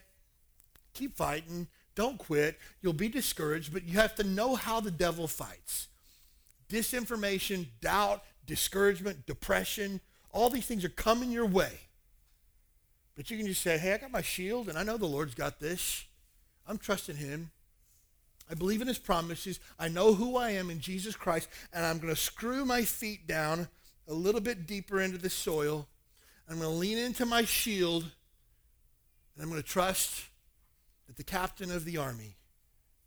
[0.93, 1.67] keep fighting.
[1.95, 2.57] Don't quit.
[2.81, 5.87] You'll be discouraged, but you have to know how the devil fights.
[6.69, 9.99] Disinformation, doubt, discouragement, depression,
[10.31, 11.71] all these things are coming your way.
[13.15, 15.35] But you can just say, hey, I got my shield and I know the Lord's
[15.35, 16.05] got this.
[16.65, 17.51] I'm trusting him.
[18.49, 19.59] I believe in his promises.
[19.79, 23.25] I know who I am in Jesus Christ, and I'm going to screw my feet
[23.25, 23.67] down
[24.07, 25.87] a little bit deeper into the soil.
[26.49, 30.25] I'm going to lean into my shield, and I'm going to trust
[31.11, 32.37] that the captain of the army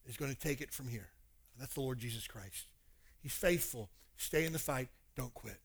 [0.05, 1.09] is going to take it from here.
[1.55, 2.67] And that's the Lord Jesus Christ.
[3.23, 3.89] He's faithful.
[4.19, 4.91] Stay in the fight.
[5.17, 5.57] Don't quit.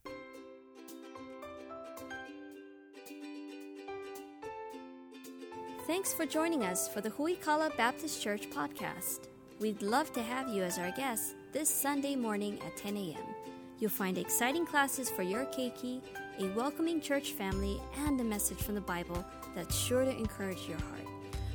[5.85, 9.27] Thanks for joining us for the Huikala Baptist Church podcast.
[9.59, 13.35] We'd love to have you as our guest this Sunday morning at 10 a.m.
[13.79, 16.01] You'll find exciting classes for your keiki,
[16.39, 19.25] a welcoming church family, and a message from the Bible
[19.55, 21.08] that's sure to encourage your heart.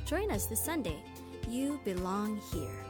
[0.05, 0.97] Join us this Sunday.
[1.49, 2.84] You belong here.